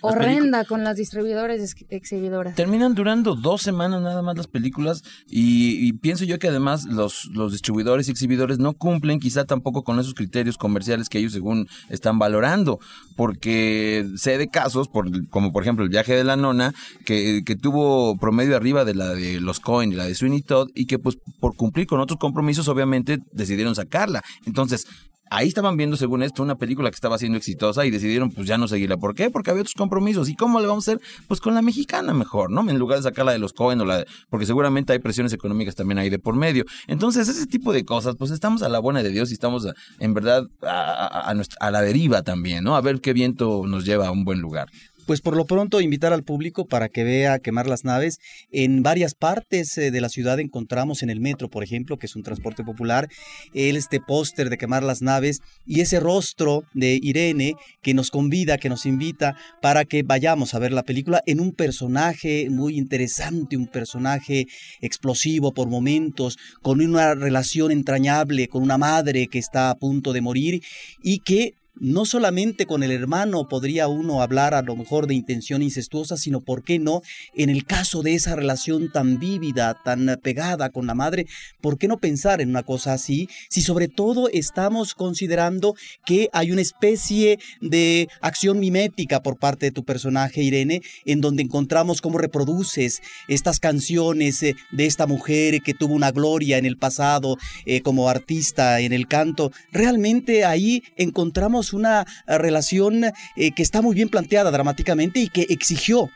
horrenda 0.00 0.64
con 0.64 0.84
las 0.84 0.96
distribuidores 0.96 1.74
exhibidoras. 1.88 2.54
Terminan 2.54 2.94
durando 2.94 3.34
dos 3.34 3.62
semanas 3.62 4.02
nada 4.02 4.22
más 4.22 4.36
las 4.36 4.46
películas 4.46 5.02
y, 5.28 5.92
pienso 5.94 6.24
yo 6.24 6.38
que 6.38 6.48
además 6.48 6.84
los, 6.84 7.26
los 7.26 7.52
distribuidores 7.52 8.08
y 8.08 8.10
exhibidores 8.10 8.58
no 8.58 8.72
cumplen 8.72 9.20
quizá 9.20 9.44
tampoco 9.44 9.84
con 9.84 9.98
esos 9.98 10.14
criterios 10.14 10.56
comerciales 10.56 11.08
que 11.08 11.18
ellos 11.18 11.32
según 11.32 11.68
están 11.88 12.18
valorando, 12.18 12.78
porque 13.16 14.06
sé 14.16 14.38
de 14.38 14.48
casos, 14.48 14.88
por, 14.88 15.28
como 15.28 15.52
por 15.52 15.62
ejemplo 15.62 15.84
el 15.84 15.90
viaje 15.90 16.14
de 16.14 16.24
la 16.24 16.36
nona, 16.36 16.74
que, 17.04 17.42
que 17.44 17.56
tuvo 17.56 18.16
promedio 18.18 18.56
arriba 18.56 18.84
de 18.84 18.94
la 18.94 19.14
de 19.14 19.40
los 19.40 19.60
Cohen 19.60 19.92
y 19.92 19.96
la 19.96 20.04
de 20.04 20.14
Sweeney 20.14 20.42
Todd 20.42 20.68
y 20.74 20.86
que 20.86 20.98
pues 20.98 21.18
por 21.40 21.56
cumplir 21.56 21.86
con 21.86 22.00
otros 22.00 22.18
compromisos 22.18 22.68
obviamente 22.68 23.18
decidieron 23.32 23.74
sacarla. 23.74 24.22
Entonces, 24.46 24.86
ahí 25.30 25.48
estaban 25.48 25.76
viendo, 25.76 25.96
según 25.96 26.22
esto, 26.22 26.42
una 26.42 26.56
película 26.56 26.90
que 26.90 26.96
estaba 26.96 27.16
siendo 27.16 27.38
exitosa 27.38 27.86
y 27.86 27.90
decidieron 27.90 28.30
pues 28.30 28.46
ya 28.46 28.58
no 28.58 28.68
seguirla. 28.68 28.96
¿Por 28.96 29.14
qué? 29.14 29.30
Porque 29.30 29.50
había 29.50 29.62
otros 29.62 29.74
compromisos. 29.74 30.28
¿Y 30.28 30.34
cómo 30.34 30.60
le 30.60 30.66
vamos 30.66 30.86
a 30.88 30.92
hacer? 30.92 31.02
Pues 31.28 31.40
con 31.40 31.54
la 31.54 31.62
mexicana 31.62 32.12
mejor, 32.12 32.50
¿no? 32.50 32.68
En 32.68 32.78
lugar 32.78 32.98
de 32.98 33.04
sacar 33.04 33.24
la 33.24 33.32
de 33.32 33.38
los 33.38 33.52
Cohen 33.52 33.80
o 33.80 33.84
la 33.84 33.98
de... 33.98 34.06
Porque 34.28 34.44
seguramente 34.44 34.92
hay 34.92 34.98
presiones 34.98 35.32
económicas 35.32 35.74
también 35.76 35.98
ahí 35.98 36.10
de 36.10 36.18
por 36.18 36.34
medio. 36.34 36.64
Entonces, 36.88 37.28
ese 37.28 37.46
tipo 37.46 37.72
de 37.72 37.84
cosas, 37.84 38.16
pues 38.16 38.30
estamos 38.30 38.62
a 38.62 38.68
la 38.68 38.80
buena 38.80 39.02
de 39.02 39.10
Dios 39.10 39.30
y 39.30 39.34
estamos 39.34 39.66
en 39.98 40.14
verdad 40.14 40.44
a, 40.62 41.32
a 41.60 41.70
la 41.70 41.80
deriva 41.80 42.22
también, 42.22 42.64
¿no? 42.64 42.76
A 42.76 42.80
ver 42.80 43.00
qué 43.00 43.12
viento 43.12 43.62
nos 43.66 43.84
lleva 43.84 44.08
a 44.08 44.10
un 44.10 44.24
buen 44.24 44.40
lugar 44.40 44.68
pues 45.06 45.20
por 45.20 45.36
lo 45.36 45.44
pronto 45.44 45.80
invitar 45.80 46.12
al 46.12 46.22
público 46.22 46.66
para 46.66 46.88
que 46.88 47.04
vea 47.04 47.38
quemar 47.38 47.66
las 47.66 47.84
naves. 47.84 48.18
En 48.52 48.82
varias 48.82 49.14
partes 49.14 49.76
eh, 49.78 49.90
de 49.90 50.00
la 50.00 50.08
ciudad 50.08 50.40
encontramos 50.40 51.02
en 51.02 51.10
el 51.10 51.20
metro, 51.20 51.48
por 51.48 51.64
ejemplo, 51.64 51.98
que 51.98 52.06
es 52.06 52.16
un 52.16 52.22
transporte 52.22 52.64
popular, 52.64 53.08
este 53.52 54.00
póster 54.00 54.50
de 54.50 54.58
quemar 54.58 54.82
las 54.82 55.02
naves 55.02 55.40
y 55.66 55.80
ese 55.80 56.00
rostro 56.00 56.64
de 56.74 56.98
Irene 57.02 57.54
que 57.82 57.94
nos 57.94 58.10
convida, 58.10 58.58
que 58.58 58.68
nos 58.68 58.86
invita 58.86 59.36
para 59.62 59.84
que 59.84 60.02
vayamos 60.02 60.54
a 60.54 60.58
ver 60.58 60.72
la 60.72 60.82
película 60.82 61.22
en 61.26 61.40
un 61.40 61.52
personaje 61.52 62.48
muy 62.50 62.76
interesante, 62.76 63.56
un 63.56 63.66
personaje 63.66 64.46
explosivo 64.80 65.52
por 65.52 65.68
momentos, 65.68 66.38
con 66.62 66.80
una 66.80 67.14
relación 67.14 67.70
entrañable 67.70 68.48
con 68.48 68.62
una 68.62 68.78
madre 68.78 69.26
que 69.28 69.38
está 69.38 69.70
a 69.70 69.74
punto 69.74 70.12
de 70.12 70.20
morir 70.20 70.62
y 71.02 71.20
que 71.20 71.54
no 71.74 72.04
solamente 72.04 72.66
con 72.66 72.82
el 72.82 72.90
hermano 72.90 73.48
podría 73.48 73.88
uno 73.88 74.22
hablar 74.22 74.54
a 74.54 74.62
lo 74.62 74.76
mejor 74.76 75.06
de 75.06 75.14
intención 75.14 75.62
incestuosa, 75.62 76.16
sino, 76.16 76.40
¿por 76.40 76.62
qué 76.62 76.78
no? 76.78 77.02
En 77.34 77.50
el 77.50 77.64
caso 77.64 78.02
de 78.02 78.14
esa 78.14 78.36
relación 78.36 78.90
tan 78.92 79.18
vívida, 79.18 79.76
tan 79.84 80.18
pegada 80.22 80.70
con 80.70 80.86
la 80.86 80.94
madre, 80.94 81.26
¿por 81.60 81.78
qué 81.78 81.88
no 81.88 81.98
pensar 81.98 82.40
en 82.40 82.50
una 82.50 82.62
cosa 82.62 82.92
así? 82.92 83.28
Si 83.48 83.62
sobre 83.62 83.88
todo 83.88 84.28
estamos 84.28 84.94
considerando 84.94 85.74
que 86.04 86.28
hay 86.32 86.52
una 86.52 86.60
especie 86.60 87.38
de 87.60 88.08
acción 88.20 88.60
mimética 88.60 89.22
por 89.22 89.38
parte 89.38 89.66
de 89.66 89.72
tu 89.72 89.84
personaje, 89.84 90.42
Irene, 90.42 90.82
en 91.04 91.20
donde 91.20 91.42
encontramos 91.42 92.00
cómo 92.00 92.18
reproduces 92.18 93.00
estas 93.28 93.60
canciones 93.60 94.42
eh, 94.42 94.56
de 94.72 94.86
esta 94.86 95.06
mujer 95.06 95.60
que 95.62 95.74
tuvo 95.74 95.94
una 95.94 96.10
gloria 96.10 96.58
en 96.58 96.66
el 96.66 96.76
pasado 96.76 97.36
eh, 97.66 97.80
como 97.80 98.08
artista 98.08 98.80
en 98.80 98.92
el 98.92 99.08
canto. 99.08 99.52
Realmente 99.72 100.44
ahí 100.44 100.82
encontramos 100.96 101.59
una 101.72 102.06
eh, 102.26 102.38
relación 102.38 103.04
eh, 103.04 103.12
que 103.54 103.62
está 103.62 103.82
muy 103.82 103.94
bien 103.94 104.08
planteada 104.08 104.50
dramáticamente 104.50 105.20
y 105.20 105.28
que 105.28 105.46
exigió 105.48 106.10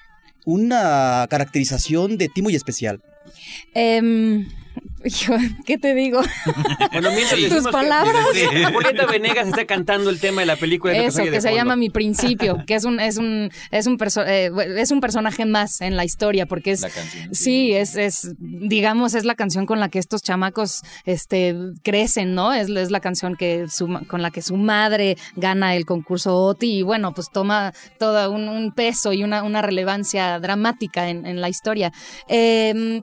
una 0.45 1.27
caracterización 1.31 2.19
de 2.19 2.29
ti 2.29 2.43
muy 2.43 2.55
especial. 2.55 3.01
Em, 5.05 5.57
¿Qué 5.65 5.79
te 5.79 5.95
digo? 5.95 6.21
Bueno, 6.93 7.11
tus 7.49 7.73
palabras. 7.73 8.25
Julieta 8.73 9.07
Venegas 9.07 9.49
está 9.49 9.65
cantando 9.67 10.11
el 10.11 10.21
tema 10.21 10.43
de 10.43 10.47
la 10.47 10.57
película. 10.57 10.97
Eso, 10.97 11.25
que 11.25 11.41
se 11.41 11.53
llama 11.53 11.77
Mi 11.77 11.91
Principio, 11.91 12.63
que 12.67 12.75
es 12.75 12.85
un, 12.85 13.01
es 13.01 13.17
un, 13.17 13.51
es 13.71 13.87
un, 13.87 13.99
eh, 14.27 14.51
es 14.77 14.91
un 14.93 15.01
personaje 15.01 15.45
más 15.45 15.81
en 15.81 15.97
la 15.97 16.05
historia, 16.05 16.47
porque 16.47 16.73
es, 16.73 16.87
sí, 17.33 17.73
es, 17.73 17.97
es, 17.97 18.33
digamos, 18.39 19.15
es 19.15 19.25
la 19.25 19.35
canción 19.35 19.67
con 19.67 19.81
la 19.81 19.89
que 19.89 19.99
estos 19.99 20.23
chamacos, 20.23 20.83
este, 21.05 21.57
crecen, 21.83 22.35
¿no? 22.35 22.53
Es, 22.53 22.69
es 22.69 22.91
la 22.91 23.01
canción 23.01 23.35
que 23.35 23.67
con 24.07 24.23
la 24.23 24.31
que 24.31 24.43
su 24.43 24.57
madre 24.57 25.17
gana 25.35 25.75
el 25.75 25.85
concurso 25.85 26.37
OTI 26.37 26.79
y 26.79 26.83
bueno, 26.83 27.13
pues 27.13 27.31
toma 27.31 27.73
todo 27.99 28.31
un, 28.31 28.73
peso 28.75 29.13
y 29.13 29.25
una, 29.25 29.43
una 29.43 29.63
relevancia 29.63 30.39
dramática 30.39 31.09
en, 31.09 31.27
en 31.27 31.41
la 31.41 31.49
historia. 31.49 31.93
Eh, 32.29 33.03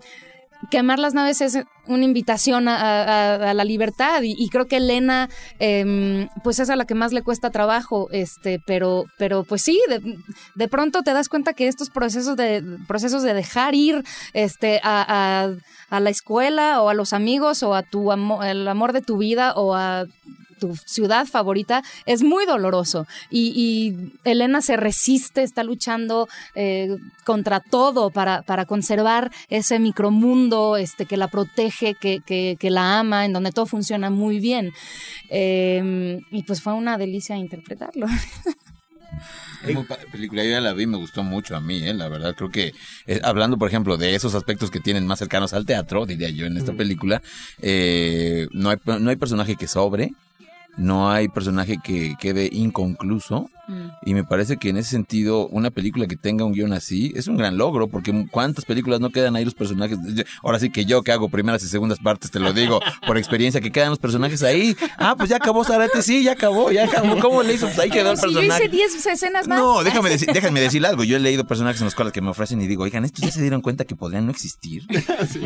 Quemar 0.70 1.00
las 1.00 1.14
naves 1.14 1.42
es 1.42 1.58
una 1.88 2.04
invitación 2.04 2.68
a, 2.68 3.54
la 3.54 3.64
libertad 3.66 4.22
y, 4.24 4.48
creo 4.50 4.68
que 4.68 4.78
Elena 4.78 5.30
em, 5.60 6.30
pues 6.44 6.60
es 6.60 6.70
a 6.70 6.76
la 6.76 6.86
que 6.86 6.94
más 6.94 7.14
le 7.14 7.24
cuesta 7.24 7.50
trabajo 7.50 8.08
este 8.12 8.60
pero 8.66 9.06
pero 9.18 9.44
pues 9.44 9.64
sí 9.64 9.82
de, 10.56 10.68
pronto 10.68 11.02
te 11.02 11.14
das 11.14 11.30
cuenta 11.30 11.54
que 11.54 11.68
estos 11.68 11.90
procesos 11.90 12.38
de 12.38 12.64
procesos 12.88 13.24
de 13.24 13.34
dejar 13.34 13.76
ir 13.76 14.04
este 14.34 14.80
a, 14.84 15.50
la 15.90 16.10
escuela 16.10 16.82
o 16.82 16.90
a 16.90 16.94
los 16.94 17.14
amigos 17.14 17.64
o 17.64 17.76
a 17.76 17.84
tu 17.84 18.12
amor, 18.12 18.46
el 18.46 18.68
amor 18.68 18.94
de 18.94 19.02
tu 19.02 19.18
vida 19.18 19.54
o 19.54 19.76
a 19.76 20.06
tu 20.62 20.76
ciudad 20.86 21.26
favorita 21.26 21.84
es 22.06 22.22
muy 22.22 22.46
doloroso 22.46 23.08
y, 23.32 24.12
Elena 24.24 24.62
se 24.62 24.78
resiste, 24.78 25.42
está 25.42 25.64
luchando 25.64 26.30
eh, 26.54 26.96
contra 27.26 27.60
todo 27.60 28.12
para, 28.12 28.44
para, 28.44 28.66
conservar 28.66 29.32
ese 29.50 29.80
micromundo 29.80 30.78
este, 30.78 31.06
que 31.08 31.18
la 31.18 31.28
protege, 31.28 31.96
que, 31.96 32.20
que, 32.22 32.70
la 32.70 33.00
ama, 33.00 33.26
en 33.26 33.34
donde 33.34 33.52
todo 33.52 33.66
funciona 33.66 34.12
muy 34.12 34.40
bien. 34.40 34.72
Em, 35.30 36.22
y 36.30 36.44
pues 36.44 36.62
fue 36.62 36.74
una 36.74 36.98
delicia 36.98 37.36
interpretarlo. 37.36 38.06
película, 40.12 40.44
yo 40.44 40.52
ya 40.52 40.62
la 40.62 40.74
vi, 40.74 40.88
me 40.88 40.98
gustó 40.98 41.24
mucho 41.24 41.56
a 41.56 41.62
mí, 41.62 41.84
¿eh? 41.84 41.94
la 41.94 42.08
verdad. 42.08 42.36
Creo 42.36 42.50
que, 42.50 42.74
eh, 43.08 43.20
hablando, 43.24 43.58
por 43.58 43.68
ejemplo, 43.68 43.98
de 43.98 44.16
esos 44.16 44.36
aspectos 44.36 44.72
que 44.72 44.80
tienen 44.80 45.06
más 45.08 45.20
cercanos 45.20 45.54
al 45.54 45.66
teatro, 45.66 46.06
diría 46.06 46.30
yo, 46.30 46.46
en 46.46 46.58
esta 46.58 46.74
película, 46.74 47.22
eh, 47.62 48.48
no, 48.52 48.70
hay, 48.70 48.78
no 48.86 49.10
hay 49.10 49.16
personaje 49.16 49.56
que 49.56 49.68
sobre, 49.68 50.14
no 50.78 51.10
hay 51.12 51.28
personaje 51.28 51.78
que 51.84 52.16
quede 52.20 52.50
inconcluso. 52.52 53.50
Mm. 53.72 53.90
Y 54.06 54.14
me 54.14 54.24
parece 54.24 54.58
que 54.58 54.70
en 54.70 54.78
ese 54.78 54.90
sentido, 54.90 55.48
una 55.48 55.72
película 55.72 56.08
que 56.08 56.18
tenga 56.18 56.44
un 56.44 56.54
guion 56.54 56.74
así 56.74 57.14
es 57.16 57.28
un 57.28 57.38
gran 57.38 57.58
logro, 57.58 57.88
porque 57.88 58.28
¿cuántas 58.30 58.66
películas 58.66 59.00
no 59.00 59.10
quedan 59.10 59.36
ahí 59.36 59.46
los 59.46 59.54
personajes? 59.54 59.98
Ahora 60.44 60.60
sí 60.60 60.70
que 60.70 60.86
yo 60.86 61.04
que 61.04 61.12
hago 61.12 61.30
primeras 61.30 61.64
y 61.64 61.68
segundas 61.68 62.00
partes, 62.00 62.32
te 62.32 62.40
lo 62.40 62.54
digo 62.54 62.80
por 63.08 63.18
experiencia, 63.18 63.62
que 63.62 63.72
quedan 63.72 63.90
los 63.90 64.00
personajes 64.00 64.44
ahí. 64.44 64.76
Ah, 64.98 65.16
pues 65.18 65.30
ya 65.30 65.38
acabó 65.38 65.64
Zarate, 65.64 66.02
sí, 66.02 66.24
ya 66.24 66.34
acabó, 66.34 66.72
ya 66.72 66.86
acabó. 66.86 67.20
¿Cómo 67.22 67.44
le 67.44 67.54
hizo? 67.54 67.68
Pues 67.68 67.80
ahí 67.80 67.90
quedó 67.90 68.12
el 68.12 68.20
personaje. 68.20 68.48
yo 68.48 68.56
hice 68.56 68.68
10 68.70 69.06
escenas 69.06 69.48
más. 69.48 69.60
No, 69.60 69.84
déjame, 69.84 70.10
decir, 70.10 70.30
déjame 70.34 70.60
decir 70.60 70.86
algo. 70.86 71.04
Yo 71.04 71.16
he 71.16 71.20
leído 71.20 71.46
personajes 71.46 71.82
en 71.82 71.86
los 71.86 71.96
cuales 71.96 72.14
que 72.14 72.22
me 72.22 72.30
ofrecen 72.30 72.62
y 72.62 72.68
digo, 72.68 72.84
oigan, 72.84 73.06
estos 73.06 73.24
ya 73.24 73.32
se 73.32 73.42
dieron 73.42 73.62
cuenta 73.62 73.86
que 73.86 73.96
podrían 73.96 74.26
no 74.26 74.32
existir. 74.32 74.84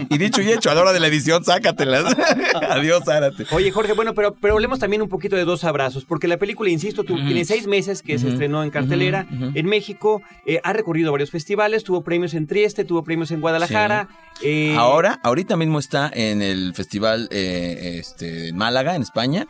Y 0.09 0.17
dicho 0.17 0.41
y 0.41 0.51
hecho, 0.51 0.69
a 0.71 0.75
la 0.75 0.81
hora 0.81 0.93
de 0.93 0.99
la 0.99 1.07
edición, 1.07 1.43
sácatelas. 1.43 2.15
Adiós, 2.69 3.03
Zárate. 3.05 3.45
Oye, 3.51 3.71
Jorge, 3.71 3.93
bueno, 3.93 4.13
pero, 4.13 4.33
pero 4.33 4.53
hablemos 4.53 4.79
también 4.79 5.01
un 5.01 5.09
poquito 5.09 5.35
de 5.35 5.45
dos 5.45 5.63
abrazos, 5.63 6.05
porque 6.05 6.27
la 6.27 6.37
película, 6.37 6.69
insisto, 6.69 7.03
tú, 7.03 7.15
tiene 7.15 7.45
seis 7.45 7.67
meses 7.67 8.01
que 8.01 8.14
se 8.19 8.29
estrenó 8.29 8.63
en 8.63 8.71
cartelera 8.71 9.27
en 9.29 9.65
México, 9.65 10.21
eh, 10.45 10.59
ha 10.63 10.73
recorrido 10.73 11.11
varios 11.11 11.31
festivales, 11.31 11.83
tuvo 11.83 12.03
premios 12.03 12.33
en 12.33 12.47
Trieste, 12.47 12.85
tuvo 12.85 13.03
premios 13.03 13.31
en 13.31 13.41
Guadalajara. 13.41 14.07
Eh, 14.41 14.75
Ahora, 14.77 15.19
ahorita 15.23 15.55
mismo 15.55 15.79
está 15.79 16.11
en 16.13 16.41
el 16.41 16.73
festival 16.73 17.27
eh, 17.31 17.97
este, 17.99 18.53
Málaga, 18.53 18.95
en 18.95 19.01
España. 19.01 19.47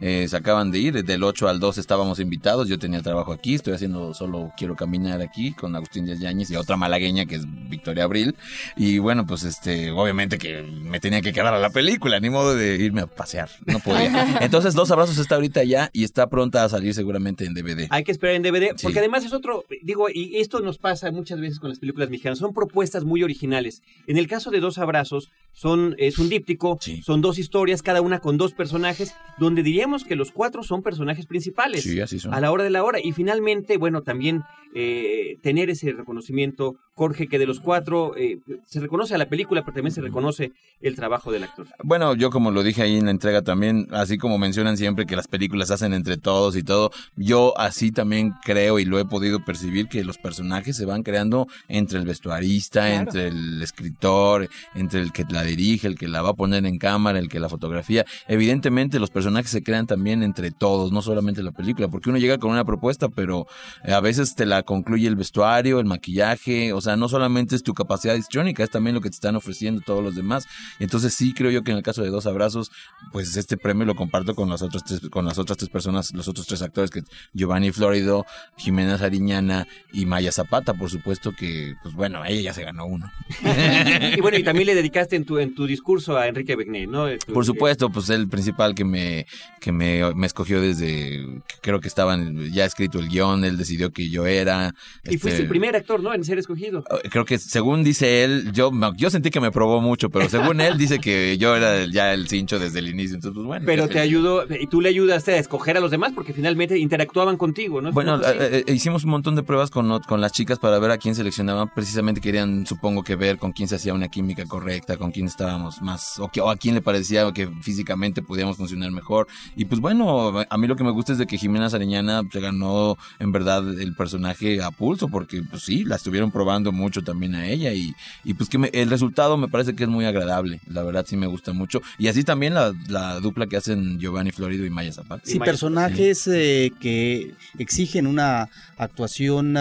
Eh, 0.00 0.28
se 0.28 0.36
acaban 0.36 0.70
de 0.70 0.78
ir, 0.78 1.04
del 1.04 1.24
8 1.24 1.48
al 1.48 1.58
2 1.58 1.78
estábamos 1.78 2.20
invitados, 2.20 2.68
yo 2.68 2.78
tenía 2.78 3.02
trabajo 3.02 3.32
aquí, 3.32 3.54
estoy 3.54 3.74
haciendo 3.74 4.14
solo 4.14 4.52
Quiero 4.56 4.76
Caminar 4.76 5.20
aquí 5.20 5.52
con 5.52 5.74
Agustín 5.74 6.04
Díaz 6.04 6.20
Yáñez 6.20 6.50
y 6.50 6.56
otra 6.56 6.76
malagueña 6.76 7.26
que 7.26 7.34
es 7.36 7.44
Victoria 7.68 8.04
Abril, 8.04 8.36
y 8.76 8.98
bueno, 8.98 9.26
pues 9.26 9.42
este, 9.42 9.90
obviamente 9.90 10.38
que 10.38 10.62
me 10.62 11.00
tenía 11.00 11.20
que 11.20 11.32
quedar 11.32 11.52
a 11.52 11.58
la 11.58 11.70
película, 11.70 12.20
ni 12.20 12.30
modo 12.30 12.54
de 12.54 12.76
irme 12.76 13.00
a 13.00 13.06
pasear, 13.06 13.50
no 13.66 13.80
podía. 13.80 14.38
Entonces, 14.40 14.74
Dos 14.74 14.90
Abrazos 14.90 15.18
está 15.18 15.34
ahorita 15.34 15.64
ya 15.64 15.90
y 15.92 16.04
está 16.04 16.28
pronta 16.28 16.62
a 16.62 16.68
salir 16.68 16.94
seguramente 16.94 17.44
en 17.44 17.54
DVD. 17.54 17.88
Hay 17.90 18.04
que 18.04 18.12
esperar 18.12 18.36
en 18.36 18.42
DVD, 18.42 18.76
porque 18.80 19.00
además 19.00 19.24
es 19.24 19.32
otro, 19.32 19.64
digo, 19.82 20.08
y 20.12 20.36
esto 20.36 20.60
nos 20.60 20.78
pasa 20.78 21.10
muchas 21.10 21.40
veces 21.40 21.58
con 21.58 21.70
las 21.70 21.80
películas 21.80 22.08
mexicanas, 22.08 22.38
son 22.38 22.54
propuestas 22.54 23.04
muy 23.04 23.24
originales. 23.24 23.82
En 24.06 24.16
el 24.16 24.28
caso 24.28 24.50
de 24.50 24.60
Dos 24.60 24.78
Abrazos, 24.78 25.30
son, 25.52 25.96
es 25.98 26.18
un 26.18 26.28
díptico, 26.28 26.78
son 27.02 27.20
dos 27.20 27.36
historias, 27.38 27.82
cada 27.82 28.00
una 28.00 28.20
con 28.20 28.36
dos 28.36 28.52
personajes, 28.52 29.16
donde 29.38 29.64
diríamos 29.64 29.87
que 30.04 30.16
los 30.16 30.32
cuatro 30.32 30.62
son 30.62 30.82
personajes 30.82 31.26
principales. 31.26 31.86
A 32.30 32.40
la 32.40 32.52
hora 32.52 32.64
de 32.64 32.70
la 32.70 32.84
hora. 32.84 32.98
Y 33.02 33.12
finalmente, 33.12 33.76
bueno, 33.76 34.02
también 34.02 34.42
eh, 34.74 35.38
tener 35.42 35.70
ese 35.70 35.92
reconocimiento, 35.92 36.76
Jorge, 36.98 37.28
que 37.28 37.38
de 37.38 37.46
los 37.46 37.60
cuatro 37.60 38.16
eh, 38.16 38.40
se 38.66 38.80
reconoce 38.80 39.14
a 39.14 39.18
la 39.18 39.28
película, 39.28 39.62
pero 39.62 39.74
también 39.74 39.94
se 39.94 40.00
reconoce 40.00 40.50
el 40.80 40.96
trabajo 40.96 41.30
del 41.30 41.44
actor. 41.44 41.66
Bueno, 41.84 42.14
yo 42.16 42.30
como 42.30 42.50
lo 42.50 42.64
dije 42.64 42.82
ahí 42.82 42.96
en 42.96 43.04
la 43.04 43.12
entrega 43.12 43.42
también, 43.42 43.86
así 43.92 44.18
como 44.18 44.36
mencionan 44.36 44.76
siempre 44.76 45.06
que 45.06 45.14
las 45.14 45.28
películas 45.28 45.70
hacen 45.70 45.92
entre 45.92 46.16
todos 46.16 46.56
y 46.56 46.64
todo, 46.64 46.90
yo 47.14 47.56
así 47.56 47.92
también 47.92 48.34
creo 48.42 48.80
y 48.80 48.84
lo 48.84 48.98
he 48.98 49.04
podido 49.04 49.44
percibir 49.44 49.86
que 49.86 50.02
los 50.02 50.18
personajes 50.18 50.76
se 50.76 50.86
van 50.86 51.04
creando 51.04 51.46
entre 51.68 52.00
el 52.00 52.04
vestuarista, 52.04 52.92
entre 52.92 53.28
el 53.28 53.62
escritor, 53.62 54.48
entre 54.74 55.00
el 55.00 55.12
que 55.12 55.24
la 55.30 55.44
dirige, 55.44 55.86
el 55.86 55.96
que 55.96 56.08
la 56.08 56.22
va 56.22 56.30
a 56.30 56.34
poner 56.34 56.66
en 56.66 56.78
cámara, 56.78 57.20
el 57.20 57.28
que 57.28 57.38
la 57.38 57.48
fotografía. 57.48 58.04
Evidentemente 58.26 58.98
los 58.98 59.10
personajes 59.10 59.52
se 59.52 59.62
crean 59.62 59.86
también 59.86 60.24
entre 60.24 60.50
todos, 60.50 60.90
no 60.90 61.00
solamente 61.00 61.44
la 61.44 61.52
película, 61.52 61.86
porque 61.86 62.10
uno 62.10 62.18
llega 62.18 62.38
con 62.38 62.50
una 62.50 62.64
propuesta, 62.64 63.08
pero 63.08 63.46
eh, 63.84 63.92
a 63.92 64.00
veces 64.00 64.34
te 64.34 64.46
la 64.46 64.64
concluye 64.64 65.06
el 65.06 65.14
vestuario, 65.14 65.78
el 65.78 65.86
maquillaje, 65.86 66.72
o 66.72 66.80
sea, 66.80 66.87
no 66.96 67.08
solamente 67.08 67.56
es 67.56 67.62
tu 67.62 67.74
capacidad 67.74 68.14
histriónica, 68.14 68.64
es 68.64 68.70
también 68.70 68.94
lo 68.94 69.00
que 69.00 69.10
te 69.10 69.14
están 69.14 69.36
ofreciendo 69.36 69.82
todos 69.84 70.02
los 70.02 70.14
demás. 70.14 70.46
Entonces 70.78 71.14
sí 71.14 71.32
creo 71.32 71.50
yo 71.50 71.62
que 71.62 71.70
en 71.70 71.78
el 71.78 71.82
caso 71.82 72.02
de 72.02 72.10
Dos 72.10 72.26
Abrazos, 72.26 72.70
pues 73.12 73.36
este 73.36 73.56
premio 73.56 73.84
lo 73.84 73.94
comparto 73.94 74.34
con 74.34 74.48
las 74.48 74.62
otras 74.62 74.84
tres, 74.84 75.00
con 75.10 75.24
las 75.24 75.38
otras 75.38 75.58
tres 75.58 75.70
personas, 75.70 76.12
los 76.14 76.28
otros 76.28 76.46
tres 76.46 76.62
actores 76.62 76.90
que 76.90 77.02
Giovanni 77.32 77.72
Florido, 77.72 78.26
Jimena 78.56 78.98
Sariñana 78.98 79.66
y 79.92 80.06
Maya 80.06 80.32
Zapata, 80.32 80.74
por 80.74 80.90
supuesto 80.90 81.32
que, 81.32 81.74
pues 81.82 81.94
bueno, 81.94 82.24
ella 82.24 82.40
ya 82.40 82.52
se 82.52 82.64
ganó 82.64 82.86
uno. 82.86 83.10
y 84.16 84.20
bueno, 84.20 84.38
y 84.38 84.42
también 84.42 84.66
le 84.66 84.74
dedicaste 84.74 85.16
en 85.16 85.24
tu, 85.24 85.38
en 85.38 85.54
tu 85.54 85.66
discurso 85.66 86.16
a 86.16 86.26
Enrique 86.26 86.56
Begné, 86.56 86.86
¿no? 86.86 87.06
por 87.32 87.44
supuesto, 87.44 87.90
pues 87.90 88.10
el 88.10 88.28
principal 88.28 88.74
que 88.74 88.84
me, 88.84 89.26
que 89.60 89.72
me, 89.72 90.14
me 90.14 90.26
escogió 90.26 90.60
desde, 90.60 91.42
creo 91.60 91.80
que 91.80 91.88
estaban 91.88 92.50
ya 92.52 92.64
escrito 92.64 92.98
el 92.98 93.08
guion, 93.08 93.44
él 93.44 93.56
decidió 93.56 93.92
que 93.92 94.08
yo 94.08 94.26
era. 94.26 94.74
Y 95.04 95.18
fuiste 95.18 95.28
el 95.28 95.34
este, 95.34 95.48
primer 95.48 95.76
actor, 95.76 96.02
¿no? 96.02 96.14
En 96.14 96.24
ser 96.24 96.38
escogido. 96.38 96.77
Eh, 96.78 97.08
creo 97.10 97.24
que 97.24 97.38
según 97.38 97.84
dice 97.84 98.24
él, 98.24 98.52
yo, 98.52 98.70
yo 98.96 99.10
sentí 99.10 99.30
que 99.30 99.40
me 99.40 99.50
probó 99.50 99.80
mucho, 99.80 100.10
pero 100.10 100.28
según 100.28 100.60
él 100.60 100.78
dice 100.78 100.98
que 100.98 101.38
yo 101.38 101.56
era 101.56 101.86
ya 101.86 102.12
el 102.12 102.28
cincho 102.28 102.58
desde 102.58 102.78
el 102.80 102.88
inicio, 102.88 103.16
entonces 103.16 103.34
pues 103.34 103.46
bueno. 103.46 103.64
Pero 103.66 103.88
te 103.88 104.00
ayudó, 104.00 104.44
y 104.48 104.66
tú 104.66 104.80
le 104.80 104.88
ayudaste 104.88 105.34
a 105.34 105.38
escoger 105.38 105.76
a 105.76 105.80
los 105.80 105.90
demás 105.90 106.12
porque 106.14 106.32
finalmente 106.32 106.78
interactuaban 106.78 107.36
contigo, 107.36 107.80
¿no? 107.80 107.92
Bueno, 107.92 108.20
eh, 108.22 108.64
eh, 108.66 108.72
hicimos 108.72 109.04
un 109.04 109.10
montón 109.10 109.36
de 109.36 109.42
pruebas 109.42 109.70
con, 109.70 110.00
con 110.00 110.20
las 110.20 110.32
chicas 110.32 110.58
para 110.58 110.78
ver 110.78 110.90
a 110.90 110.98
quién 110.98 111.14
seleccionaban, 111.14 111.70
precisamente 111.74 112.20
querían, 112.20 112.66
supongo 112.66 113.02
que 113.02 113.16
ver 113.16 113.38
con 113.38 113.52
quién 113.52 113.68
se 113.68 113.76
hacía 113.76 113.94
una 113.94 114.08
química 114.08 114.44
correcta, 114.46 114.96
con 114.96 115.10
quién 115.10 115.26
estábamos 115.26 115.82
más, 115.82 116.18
o, 116.18 116.28
que, 116.28 116.40
o 116.40 116.50
a 116.50 116.56
quién 116.56 116.74
le 116.74 116.82
parecía 116.82 117.30
que 117.32 117.48
físicamente 117.62 118.22
podíamos 118.22 118.56
funcionar 118.56 118.90
mejor. 118.90 119.26
Y 119.56 119.64
pues 119.64 119.80
bueno, 119.80 120.44
a 120.48 120.58
mí 120.58 120.66
lo 120.66 120.76
que 120.76 120.84
me 120.84 120.90
gusta 120.90 121.12
es 121.12 121.18
de 121.18 121.26
que 121.26 121.38
Jimena 121.38 121.70
Sariñana 121.70 122.22
se 122.30 122.40
ganó 122.40 122.96
en 123.18 123.32
verdad 123.32 123.80
el 123.80 123.94
personaje 123.94 124.62
a 124.62 124.70
pulso, 124.70 125.08
porque 125.08 125.42
pues 125.42 125.62
sí, 125.62 125.84
la 125.84 125.96
estuvieron 125.96 126.30
probando 126.30 126.67
mucho 126.72 127.02
también 127.02 127.34
a 127.34 127.46
ella 127.46 127.72
y, 127.72 127.94
y 128.24 128.34
pues 128.34 128.48
que 128.48 128.70
el 128.72 128.90
resultado 128.90 129.36
me 129.36 129.48
parece 129.48 129.74
que 129.74 129.84
es 129.84 129.88
muy 129.88 130.04
agradable, 130.04 130.60
la 130.68 130.82
verdad 130.82 131.04
sí 131.08 131.16
me 131.16 131.26
gusta 131.26 131.52
mucho. 131.52 131.80
Y 131.98 132.08
así 132.08 132.24
también 132.24 132.54
la, 132.54 132.74
la 132.88 133.20
dupla 133.20 133.46
que 133.46 133.56
hacen 133.56 133.98
Giovanni 133.98 134.30
Florido 134.30 134.64
y 134.64 134.70
Maya 134.70 134.92
Zapata. 134.92 135.22
Sí, 135.24 135.38
personajes 135.38 136.26
eh, 136.28 136.72
que 136.80 137.34
exigen 137.58 138.06
una 138.06 138.48
actuación, 138.76 139.56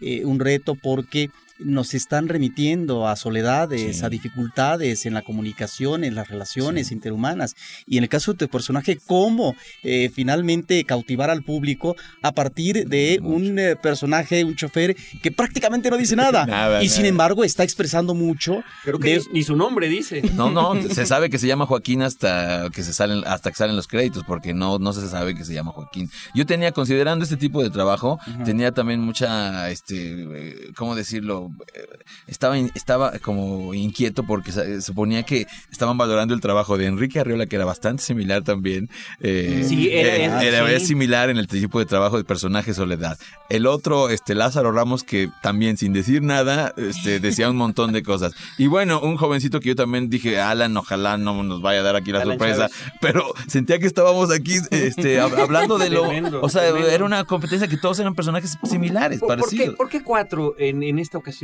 eh, 0.00 0.24
un 0.24 0.40
reto 0.40 0.74
porque 0.74 1.30
nos 1.58 1.94
están 1.94 2.28
remitiendo 2.28 3.08
a 3.08 3.16
soledades, 3.16 4.02
a 4.02 4.08
dificultades 4.08 5.06
en 5.06 5.14
la 5.14 5.22
comunicación, 5.22 6.04
en 6.04 6.14
las 6.14 6.28
relaciones 6.28 6.92
interhumanas. 6.92 7.54
Y 7.86 7.98
en 7.98 8.04
el 8.04 8.08
caso 8.08 8.32
de 8.32 8.38
tu 8.38 8.48
personaje, 8.48 8.98
cómo 9.06 9.54
eh, 9.82 10.10
finalmente 10.12 10.84
cautivar 10.84 11.30
al 11.30 11.42
público 11.42 11.96
a 12.22 12.32
partir 12.32 12.86
de 12.88 13.18
un 13.22 13.58
eh, 13.58 13.76
personaje, 13.76 14.44
un 14.44 14.56
chofer 14.56 14.96
que 15.22 15.32
prácticamente 15.32 15.90
no 15.90 15.96
dice 15.96 16.16
nada. 16.16 16.82
y 16.82 16.88
sin 16.88 17.06
embargo 17.06 17.44
está 17.44 17.62
expresando 17.62 18.14
mucho. 18.14 18.62
Creo 18.84 18.98
que 18.98 19.20
ni 19.32 19.42
su 19.42 19.56
nombre 19.56 19.88
dice. 19.88 20.22
No, 20.34 20.50
no, 20.50 20.80
se 20.90 21.06
sabe 21.06 21.30
que 21.30 21.38
se 21.38 21.46
llama 21.46 21.66
Joaquín 21.66 22.02
hasta 22.02 22.70
que 22.70 22.82
se 22.82 22.92
salen, 22.92 23.22
hasta 23.26 23.50
que 23.50 23.56
salen 23.56 23.76
los 23.76 23.88
créditos, 23.88 24.24
porque 24.26 24.54
no, 24.54 24.78
no 24.78 24.92
se 24.92 25.08
sabe 25.08 25.34
que 25.34 25.44
se 25.44 25.54
llama 25.54 25.72
Joaquín. 25.72 26.10
Yo 26.34 26.46
tenía, 26.46 26.72
considerando 26.72 27.24
este 27.24 27.36
tipo 27.36 27.62
de 27.62 27.70
trabajo, 27.70 28.18
tenía 28.44 28.72
también 28.72 29.00
mucha, 29.00 29.70
este, 29.70 29.96
eh, 30.22 30.72
¿cómo 30.76 30.94
decirlo? 30.94 31.45
Eh, 31.74 31.86
estaba, 32.26 32.56
estaba 32.58 33.12
como 33.20 33.74
inquieto 33.74 34.24
porque 34.24 34.52
suponía 34.80 35.22
que 35.22 35.46
estaban 35.70 35.96
valorando 35.96 36.34
el 36.34 36.40
trabajo 36.40 36.76
de 36.76 36.86
Enrique 36.86 37.20
Arriola, 37.20 37.46
que 37.46 37.56
era 37.56 37.64
bastante 37.64 38.02
similar 38.02 38.42
también. 38.42 38.90
Eh, 39.20 39.64
sí, 39.68 39.90
era, 39.92 40.42
eh, 40.42 40.80
similar 40.80 41.30
en 41.30 41.36
el 41.36 41.46
tipo 41.46 41.78
de 41.78 41.86
trabajo 41.86 42.16
de 42.16 42.24
personaje 42.24 42.74
Soledad. 42.74 43.18
El 43.48 43.66
otro, 43.66 44.08
este 44.08 44.34
Lázaro 44.34 44.72
Ramos, 44.72 45.04
que 45.04 45.30
también 45.42 45.76
sin 45.76 45.92
decir 45.92 46.22
nada, 46.22 46.74
este, 46.76 47.20
decía 47.20 47.50
un 47.50 47.56
montón 47.56 47.92
de 47.92 48.02
cosas. 48.02 48.32
Y 48.58 48.66
bueno, 48.66 49.00
un 49.00 49.16
jovencito 49.16 49.60
que 49.60 49.68
yo 49.68 49.76
también 49.76 50.10
dije, 50.10 50.40
Alan, 50.40 50.76
ojalá 50.76 51.16
no 51.16 51.42
nos 51.42 51.62
vaya 51.62 51.80
a 51.80 51.82
dar 51.82 51.96
aquí 51.96 52.12
la 52.12 52.24
sorpresa, 52.24 52.68
pero 53.00 53.24
sentía 53.46 53.78
que 53.78 53.86
estábamos 53.86 54.30
aquí 54.30 54.56
este, 54.70 55.20
hablando 55.20 55.78
de 55.78 55.90
lo... 55.90 56.40
o 56.40 56.48
sea, 56.48 56.66
era 56.66 57.04
una 57.04 57.24
competencia 57.24 57.68
que 57.68 57.76
todos 57.76 57.98
eran 57.98 58.14
personajes 58.14 58.58
similares, 58.64 59.20
parecidos. 59.26 59.76
¿Por 59.76 59.88
qué, 59.88 60.02
cuatro 60.02 60.54
en, 60.58 60.82
en 60.82 60.98
esta 60.98 61.18
ocasión? 61.18 61.35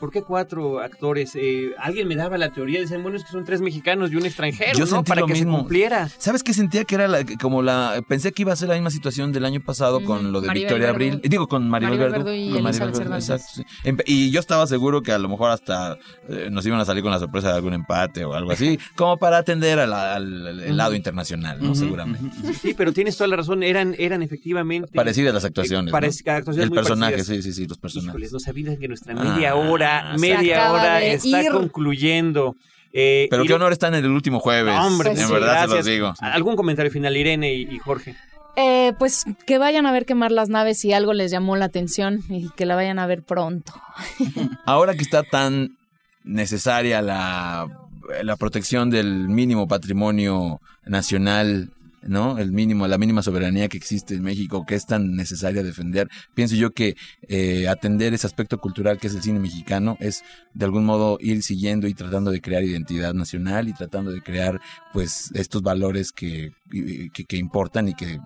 ¿Por 0.00 0.10
qué 0.10 0.22
cuatro 0.22 0.80
actores? 0.80 1.36
Eh, 1.36 1.72
alguien 1.78 2.08
me 2.08 2.16
daba 2.16 2.38
la 2.38 2.50
teoría, 2.50 2.80
decían, 2.80 3.02
bueno, 3.02 3.18
es 3.18 3.24
que 3.24 3.30
son 3.30 3.44
tres 3.44 3.60
mexicanos 3.60 4.10
y 4.10 4.16
un 4.16 4.24
extranjero, 4.24 4.78
Yo 4.78 4.86
¿no? 4.86 5.04
Para 5.04 5.26
que 5.26 5.36
se 5.36 5.44
cumpliera. 5.44 6.08
¿Sabes 6.16 6.42
qué 6.42 6.54
sentía 6.54 6.84
que 6.84 6.94
era 6.94 7.06
la, 7.06 7.22
como 7.38 7.60
la... 7.60 8.02
Pensé 8.08 8.32
que 8.32 8.40
iba 8.40 8.52
a 8.54 8.56
ser 8.56 8.70
la 8.70 8.76
misma 8.76 8.88
situación 8.88 9.30
del 9.30 9.44
año 9.44 9.60
pasado 9.60 10.02
con 10.02 10.32
lo 10.32 10.40
de 10.40 10.48
Victoria 10.54 10.88
Abril. 10.88 11.20
Digo, 11.22 11.48
con 11.48 11.68
Maribel, 11.68 11.98
Verdú. 11.98 12.30
Y, 12.32 12.50
con 12.50 12.66
exacto, 12.66 13.02
y 14.06 14.30
yo 14.30 14.40
estaba 14.40 14.66
seguro 14.66 15.02
que 15.02 15.12
a 15.12 15.18
lo 15.18 15.28
mejor 15.28 15.50
hasta 15.50 15.98
eh, 16.30 16.48
nos 16.50 16.64
iban 16.64 16.80
a 16.80 16.86
salir 16.86 17.02
con 17.02 17.12
la 17.12 17.18
sorpresa 17.18 17.48
de 17.48 17.56
algún 17.56 17.74
empate 17.74 18.24
o 18.24 18.32
algo 18.32 18.52
así, 18.52 18.78
como 18.96 19.18
para 19.18 19.36
atender 19.36 19.78
al, 19.80 20.76
lado 20.76 20.94
internacional, 20.94 21.58
¿no? 21.60 21.74
Seguramente. 21.74 22.54
Sí, 22.54 22.72
pero 22.74 22.94
tienes 22.94 23.18
toda 23.18 23.28
la 23.28 23.36
razón, 23.36 23.62
eran, 23.62 23.94
eran 23.98 24.22
efectivamente... 24.22 24.92
Parecidas 24.94 25.34
las 25.34 25.44
actuaciones. 25.44 25.92
El 26.56 26.70
personaje, 26.70 27.22
sí, 27.22 27.42
sí, 27.42 27.52
sí, 27.52 27.66
los 27.66 27.76
personajes. 27.76 28.14
Híjoles, 28.14 28.32
no 28.32 28.40
sabían 28.40 28.78
que 28.78 28.88
nuestra 28.88 29.12
media 29.34 29.54
hora 29.54 30.14
media 30.18 30.72
hora 30.72 31.02
está 31.02 31.50
concluyendo. 31.50 32.56
Eh, 32.92 33.28
Pero 33.30 33.44
qué 33.44 33.54
honor 33.54 33.72
están 33.72 33.94
en 33.94 34.04
el 34.04 34.10
último 34.10 34.40
jueves. 34.40 34.74
Hombre, 34.76 35.12
en 35.12 35.30
verdad 35.30 35.68
se 35.68 35.76
los 35.76 35.84
digo. 35.84 36.12
¿Algún 36.20 36.56
comentario 36.56 36.90
final, 36.90 37.16
Irene 37.16 37.52
y, 37.54 37.78
Jorge? 37.78 38.16
Eh, 38.56 38.92
pues 38.98 39.24
que 39.46 39.58
vayan 39.58 39.86
a 39.86 39.92
ver 39.92 40.06
quemar 40.06 40.32
las 40.32 40.48
naves 40.48 40.78
si 40.78 40.92
algo 40.92 41.12
les 41.12 41.30
llamó 41.30 41.56
la 41.56 41.66
atención 41.66 42.20
y 42.28 42.50
que 42.50 42.66
la 42.66 42.74
vayan 42.74 42.98
a 42.98 43.06
ver 43.06 43.22
pronto. 43.22 43.72
Ahora 44.66 44.94
que 44.94 45.02
está 45.02 45.22
tan 45.22 45.76
necesaria 46.24 47.00
la, 47.00 47.68
la 48.22 48.36
protección 48.36 48.90
del 48.90 49.28
mínimo 49.28 49.68
patrimonio 49.68 50.60
nacional 50.84 51.70
¿no? 52.02 52.38
El 52.38 52.52
mínimo, 52.52 52.86
la 52.88 52.98
mínima 52.98 53.22
soberanía 53.22 53.68
que 53.68 53.76
existe 53.76 54.14
en 54.14 54.22
México, 54.22 54.64
que 54.66 54.74
es 54.74 54.86
tan 54.86 55.14
necesaria 55.14 55.62
defender. 55.62 56.08
Pienso 56.34 56.54
yo 56.54 56.72
que 56.72 56.96
eh, 57.28 57.68
atender 57.68 58.14
ese 58.14 58.26
aspecto 58.26 58.58
cultural 58.58 58.98
que 58.98 59.08
es 59.08 59.14
el 59.14 59.22
cine 59.22 59.40
mexicano 59.40 59.96
es 60.00 60.22
de 60.54 60.64
algún 60.64 60.84
modo 60.84 61.18
ir 61.20 61.42
siguiendo 61.42 61.86
y 61.86 61.94
tratando 61.94 62.30
de 62.30 62.40
crear 62.40 62.62
identidad 62.62 63.14
nacional 63.14 63.68
y 63.68 63.72
tratando 63.72 64.10
de 64.10 64.22
crear 64.22 64.60
pues 64.92 65.30
estos 65.34 65.62
valores 65.62 66.12
que, 66.12 66.52
que, 67.12 67.36
importan 67.36 67.88
y 67.88 67.94
que 67.94 68.18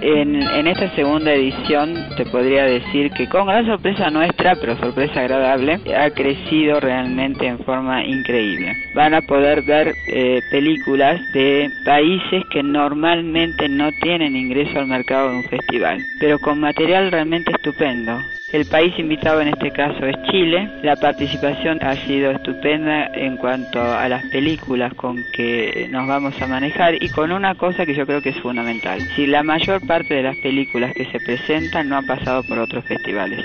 En, 0.00 0.66
esta 0.66 0.94
segunda 0.94 1.32
edición 1.32 1.94
te 2.16 2.24
podría 2.26 2.64
decir 2.64 3.10
que 3.10 3.28
con 3.28 3.46
gran 3.46 3.66
sorpresa 3.66 4.10
nuestra, 4.10 4.54
pero 4.54 4.76
sorpresa 4.76 5.20
agradable, 5.20 5.80
ha 5.96 6.10
crecido 6.10 6.78
realmente 6.78 7.46
en 7.46 7.58
forma 7.60 8.04
increíble. 8.04 8.72
Van 8.94 9.14
a 9.14 9.22
poder 9.22 9.62
ver 9.62 9.94
eh, 10.06 10.40
películas 10.50 11.20
de 11.32 11.70
países 11.84 12.44
que 12.50 12.62
normalmente 12.62 13.68
no 13.68 13.90
tienen 14.00 14.36
ingreso 14.36 14.78
al 14.78 14.86
mercado 14.86 15.30
de 15.30 15.36
un 15.36 15.44
festival, 15.44 15.98
pero 16.20 16.38
con 16.38 16.60
material 16.60 17.10
realmente 17.10 17.50
estupendo. 17.50 18.20
El 18.50 18.64
país 18.64 18.98
invitado 18.98 19.42
en 19.42 19.48
este 19.48 19.70
caso 19.70 20.06
es 20.06 20.16
Chile. 20.30 20.70
La 20.82 20.96
participación 20.96 21.78
ha 21.82 21.94
sido 21.96 22.30
estupenda 22.30 23.06
en 23.12 23.36
cuanto 23.36 23.78
a 23.78 24.08
las 24.08 24.24
películas 24.26 24.94
con 24.94 25.22
que 25.34 25.86
nos 25.90 26.08
vamos 26.08 26.40
a 26.40 26.46
manejar 26.46 26.94
y 26.94 27.10
con 27.10 27.30
una 27.30 27.54
cosa 27.56 27.84
que 27.84 27.94
yo 27.94 28.06
creo 28.06 28.22
que 28.22 28.30
es 28.30 28.40
fundamental. 28.40 29.02
Si 29.14 29.26
la 29.26 29.42
mayor 29.42 29.86
parte 29.86 30.14
de 30.14 30.22
las 30.22 30.36
películas 30.38 30.94
que 30.94 31.04
se 31.04 31.20
presentan 31.20 31.90
no 31.90 31.98
han 31.98 32.06
pasado 32.06 32.42
por 32.42 32.58
otros 32.58 32.86
festivales. 32.86 33.44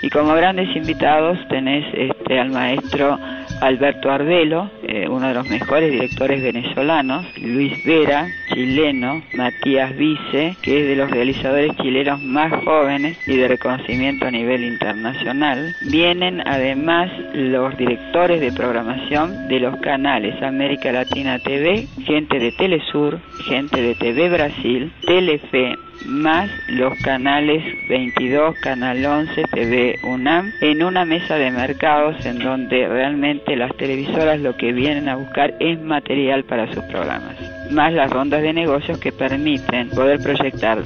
Y 0.00 0.10
como 0.10 0.34
grandes 0.34 0.76
invitados 0.76 1.38
tenés 1.48 1.84
este, 1.92 2.38
al 2.38 2.50
maestro 2.50 3.18
Alberto 3.60 4.10
Arbelo, 4.10 4.70
eh, 4.82 5.08
uno 5.08 5.28
de 5.28 5.34
los 5.34 5.48
mejores 5.48 5.90
directores 5.90 6.42
venezolanos, 6.42 7.26
Luis 7.40 7.84
Vera, 7.84 8.28
chileno, 8.52 9.22
Matías 9.34 9.96
Vice, 9.96 10.56
que 10.62 10.80
es 10.80 10.88
de 10.88 10.96
los 10.96 11.10
realizadores 11.10 11.76
chilenos 11.76 12.22
más 12.22 12.52
jóvenes 12.64 13.16
y 13.26 13.36
de 13.36 13.48
reconocimiento 13.48 14.26
a 14.26 14.30
nivel 14.30 14.64
internacional. 14.64 15.74
Vienen 15.90 16.42
además 16.46 17.10
los 17.34 17.76
directores 17.76 18.40
de 18.40 18.52
programación 18.52 19.48
de 19.48 19.60
los 19.60 19.76
canales 19.80 20.40
América 20.42 20.92
Latina 20.92 21.38
TV, 21.38 21.86
gente 22.04 22.38
de 22.38 22.52
Telesur, 22.52 23.18
gente 23.48 23.80
de 23.80 23.94
TV 23.94 24.28
Brasil, 24.28 24.92
Telefe, 25.06 25.76
más 26.04 26.50
los 26.68 26.98
canales 27.00 27.62
22, 27.88 28.56
Canal 28.56 29.04
11, 29.04 29.42
TV 29.44 29.98
UNAM, 30.02 30.52
en 30.60 30.82
una 30.82 31.04
mesa 31.04 31.36
de 31.36 31.50
mercados 31.50 32.24
en 32.26 32.38
donde 32.38 32.88
realmente 32.88 33.56
las 33.56 33.74
televisoras 33.76 34.40
lo 34.40 34.56
que 34.56 34.72
vienen 34.72 35.08
a 35.08 35.16
buscar 35.16 35.54
es 35.60 35.80
material 35.80 36.44
para 36.44 36.72
sus 36.72 36.84
programas, 36.84 37.36
más 37.70 37.92
las 37.92 38.10
rondas 38.10 38.42
de 38.42 38.52
negocios 38.52 38.98
que 38.98 39.12
permiten 39.12 39.90
poder 39.90 40.20
proyectar 40.20 40.82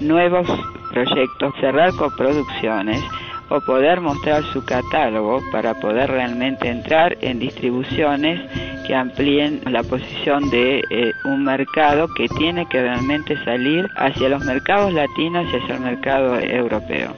nuevos 0.00 0.48
proyectos, 0.92 1.54
cerrar 1.60 1.90
coproducciones, 1.96 3.02
o 3.48 3.60
poder 3.60 4.00
mostrar 4.00 4.42
su 4.52 4.64
catálogo 4.64 5.40
para 5.52 5.74
poder 5.74 6.10
realmente 6.10 6.68
entrar 6.68 7.16
en 7.20 7.38
distribuciones 7.38 8.40
que 8.86 8.94
amplíen 8.94 9.60
la 9.70 9.82
posición 9.82 10.48
de 10.50 10.82
eh, 10.90 11.12
un 11.24 11.44
mercado 11.44 12.06
que 12.16 12.28
tiene 12.28 12.66
que 12.66 12.82
realmente 12.82 13.42
salir 13.44 13.88
hacia 13.96 14.28
los 14.28 14.44
mercados 14.44 14.92
latinos 14.92 15.46
y 15.52 15.56
hacia 15.56 15.76
el 15.76 15.80
mercado 15.80 16.38
europeo. 16.38 17.16